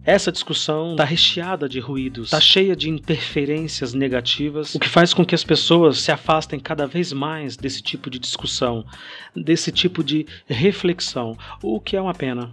Essa 0.05 0.33
discussão 0.33 0.91
está 0.91 1.05
recheada 1.05 1.69
de 1.69 1.79
ruídos, 1.79 2.25
está 2.25 2.41
cheia 2.41 2.75
de 2.75 2.89
interferências 2.89 3.93
negativas, 3.93 4.75
o 4.75 4.79
que 4.79 4.89
faz 4.89 5.13
com 5.13 5.23
que 5.23 5.35
as 5.35 5.45
pessoas 5.45 5.99
se 5.99 6.11
afastem 6.11 6.59
cada 6.59 6.85
vez 6.85 7.13
mais 7.13 7.55
desse 7.55 7.81
tipo 7.81 8.09
de 8.09 8.19
discussão, 8.19 8.85
desse 9.33 9.71
tipo 9.71 10.03
de 10.03 10.25
reflexão, 10.45 11.37
o 11.61 11.79
que 11.79 11.95
é 11.95 12.01
uma 12.01 12.13
pena. 12.13 12.51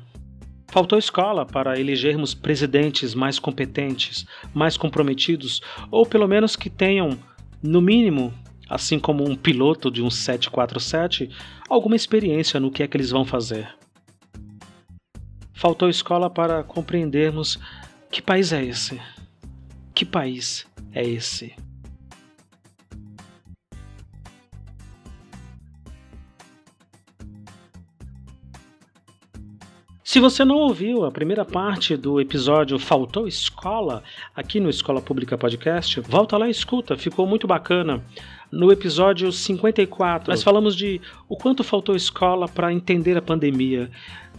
Faltou 0.72 0.98
escola 0.98 1.44
para 1.44 1.80
elegermos 1.80 2.32
presidentes 2.32 3.12
mais 3.12 3.40
competentes, 3.40 4.24
mais 4.54 4.76
comprometidos, 4.76 5.60
ou 5.90 6.06
pelo 6.06 6.28
menos 6.28 6.54
que 6.54 6.70
tenham, 6.70 7.18
no 7.60 7.80
mínimo, 7.80 8.32
assim 8.68 8.98
como 8.98 9.28
um 9.28 9.34
piloto 9.34 9.90
de 9.90 10.00
um 10.00 10.08
747, 10.08 11.28
alguma 11.68 11.96
experiência 11.96 12.60
no 12.60 12.70
que 12.70 12.84
é 12.84 12.86
que 12.86 12.96
eles 12.96 13.10
vão 13.10 13.24
fazer. 13.24 13.68
Faltou 15.52 15.88
escola 15.88 16.30
para 16.30 16.62
compreendermos 16.62 17.58
que 18.10 18.22
país 18.22 18.52
é 18.52 18.64
esse? 18.64 19.00
Que 19.92 20.04
país 20.04 20.66
é 20.92 21.02
esse? 21.02 21.54
Se 30.10 30.18
você 30.18 30.44
não 30.44 30.56
ouviu 30.56 31.04
a 31.04 31.12
primeira 31.12 31.44
parte 31.44 31.96
do 31.96 32.20
episódio 32.20 32.80
Faltou 32.80 33.28
Escola, 33.28 34.02
aqui 34.34 34.58
no 34.58 34.68
Escola 34.68 35.00
Pública 35.00 35.38
Podcast, 35.38 36.00
volta 36.00 36.36
lá 36.36 36.48
e 36.48 36.50
escuta, 36.50 36.96
ficou 36.96 37.28
muito 37.28 37.46
bacana. 37.46 38.02
No 38.50 38.72
episódio 38.72 39.30
54, 39.30 40.28
nós 40.28 40.42
falamos 40.42 40.74
de 40.74 41.00
o 41.28 41.36
quanto 41.36 41.62
faltou 41.62 41.94
escola 41.94 42.48
para 42.48 42.72
entender 42.72 43.16
a 43.16 43.22
pandemia 43.22 43.88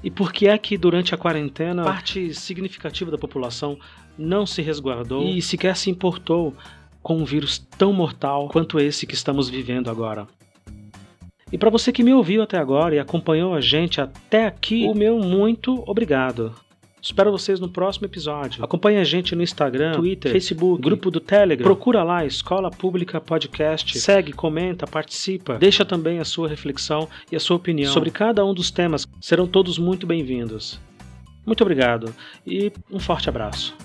e 0.03 0.11
por 0.11 0.33
que 0.33 0.45
é 0.49 0.57
que 0.57 0.77
durante 0.77 1.15
a 1.15 1.17
quarentena 1.17 1.85
parte 1.85 2.33
significativa 2.33 3.09
da 3.09 3.17
população 3.17 3.79
não 4.17 4.45
se 4.45 4.61
resguardou 4.61 5.23
e 5.23 5.41
sequer 5.41 5.77
se 5.77 5.89
importou 5.89 6.53
com 7.01 7.15
um 7.15 7.23
vírus 7.23 7.65
tão 7.77 7.93
mortal 7.93 8.49
quanto 8.49 8.77
esse 8.77 9.07
que 9.07 9.13
estamos 9.13 9.49
vivendo 9.49 9.89
agora. 9.89 10.27
E 11.51 11.57
para 11.57 11.69
você 11.69 11.91
que 11.91 12.03
me 12.03 12.13
ouviu 12.13 12.41
até 12.41 12.57
agora 12.57 12.95
e 12.95 12.99
acompanhou 12.99 13.53
a 13.53 13.59
gente 13.59 13.99
até 13.99 14.45
aqui, 14.45 14.85
o 14.87 14.93
meu 14.93 15.19
muito 15.19 15.83
obrigado. 15.85 16.55
Espero 17.01 17.31
vocês 17.31 17.59
no 17.59 17.67
próximo 17.67 18.05
episódio. 18.05 18.63
Acompanhe 18.63 18.99
a 18.99 19.03
gente 19.03 19.35
no 19.35 19.41
Instagram, 19.41 19.93
Twitter, 19.93 20.31
Facebook, 20.31 20.81
grupo 20.81 21.09
do 21.09 21.19
Telegram. 21.19 21.65
Procura 21.65 22.03
lá 22.03 22.23
Escola 22.23 22.69
Pública 22.69 23.19
Podcast. 23.19 23.99
Segue, 23.99 24.31
comenta, 24.31 24.85
participa. 24.85 25.57
Deixa 25.57 25.83
também 25.83 26.19
a 26.19 26.25
sua 26.25 26.47
reflexão 26.47 27.09
e 27.31 27.35
a 27.35 27.39
sua 27.39 27.57
opinião 27.57 27.91
sobre 27.91 28.11
cada 28.11 28.45
um 28.45 28.53
dos 28.53 28.69
temas. 28.69 29.07
Serão 29.19 29.47
todos 29.47 29.79
muito 29.79 30.05
bem-vindos. 30.05 30.79
Muito 31.43 31.61
obrigado 31.61 32.13
e 32.45 32.71
um 32.91 32.99
forte 32.99 33.27
abraço. 33.27 33.75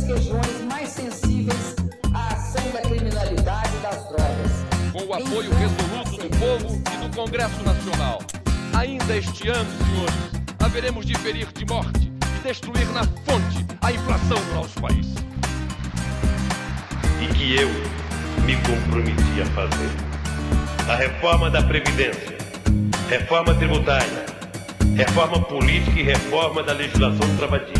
Todas 0.00 0.04
as 0.04 0.04
regiões 0.04 0.60
mais 0.68 0.88
sensíveis 0.88 1.76
à 2.14 2.28
ação 2.28 2.70
da 2.72 2.80
criminalidade 2.82 3.70
e 3.76 3.80
das 3.80 4.08
drogas. 4.08 4.92
Com 4.92 5.02
o 5.04 5.14
apoio 5.14 5.50
resoluto 5.54 6.28
do 6.28 6.36
povo 6.38 6.82
e 6.92 7.08
do 7.08 7.16
Congresso 7.16 7.62
Nacional. 7.62 8.20
Ainda 8.76 9.16
este 9.16 9.48
ano, 9.48 9.68
senhores, 9.84 10.44
haveremos 10.60 11.04
de 11.04 11.16
ferir 11.18 11.48
de 11.52 11.66
morte 11.66 12.10
e 12.38 12.48
destruir 12.48 12.86
na 12.92 13.04
fonte 13.04 13.66
a 13.82 13.92
inflação 13.92 14.38
do 14.38 14.54
nosso 14.54 14.80
país. 14.80 15.06
e 17.20 17.26
que 17.34 17.54
eu 17.54 17.68
me 18.46 18.56
comprometi 18.56 19.42
a 19.42 19.46
fazer. 19.46 19.90
A 20.90 20.96
reforma 20.96 21.50
da 21.50 21.62
Previdência, 21.62 22.38
reforma 23.10 23.54
tributária, 23.54 24.24
reforma 24.96 25.38
política 25.42 26.00
e 26.00 26.02
reforma 26.02 26.62
da 26.62 26.72
legislação 26.72 27.36
trabalhista, 27.36 27.79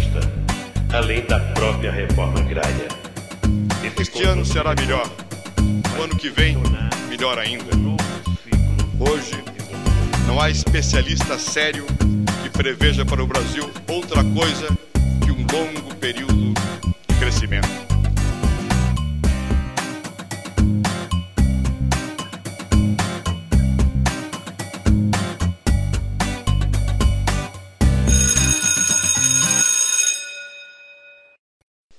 além 0.92 1.24
da 1.26 1.38
própria 1.38 1.90
reforma 1.90 2.40
agrária. 2.40 2.88
Este 3.98 4.24
ano 4.24 4.44
será 4.44 4.74
melhor. 4.74 5.08
O 5.98 6.02
ano 6.02 6.16
que 6.16 6.30
vem, 6.30 6.56
melhor 7.08 7.38
ainda. 7.38 7.70
Hoje, 8.98 9.42
não 10.26 10.40
há 10.40 10.50
especialista 10.50 11.38
sério 11.38 11.86
que 12.42 12.50
preveja 12.50 13.04
para 13.04 13.22
o 13.22 13.26
Brasil 13.26 13.70
outra 13.88 14.22
coisa 14.24 14.66
que 15.24 15.30
um 15.30 15.46
longo 15.52 15.94
período 15.96 16.54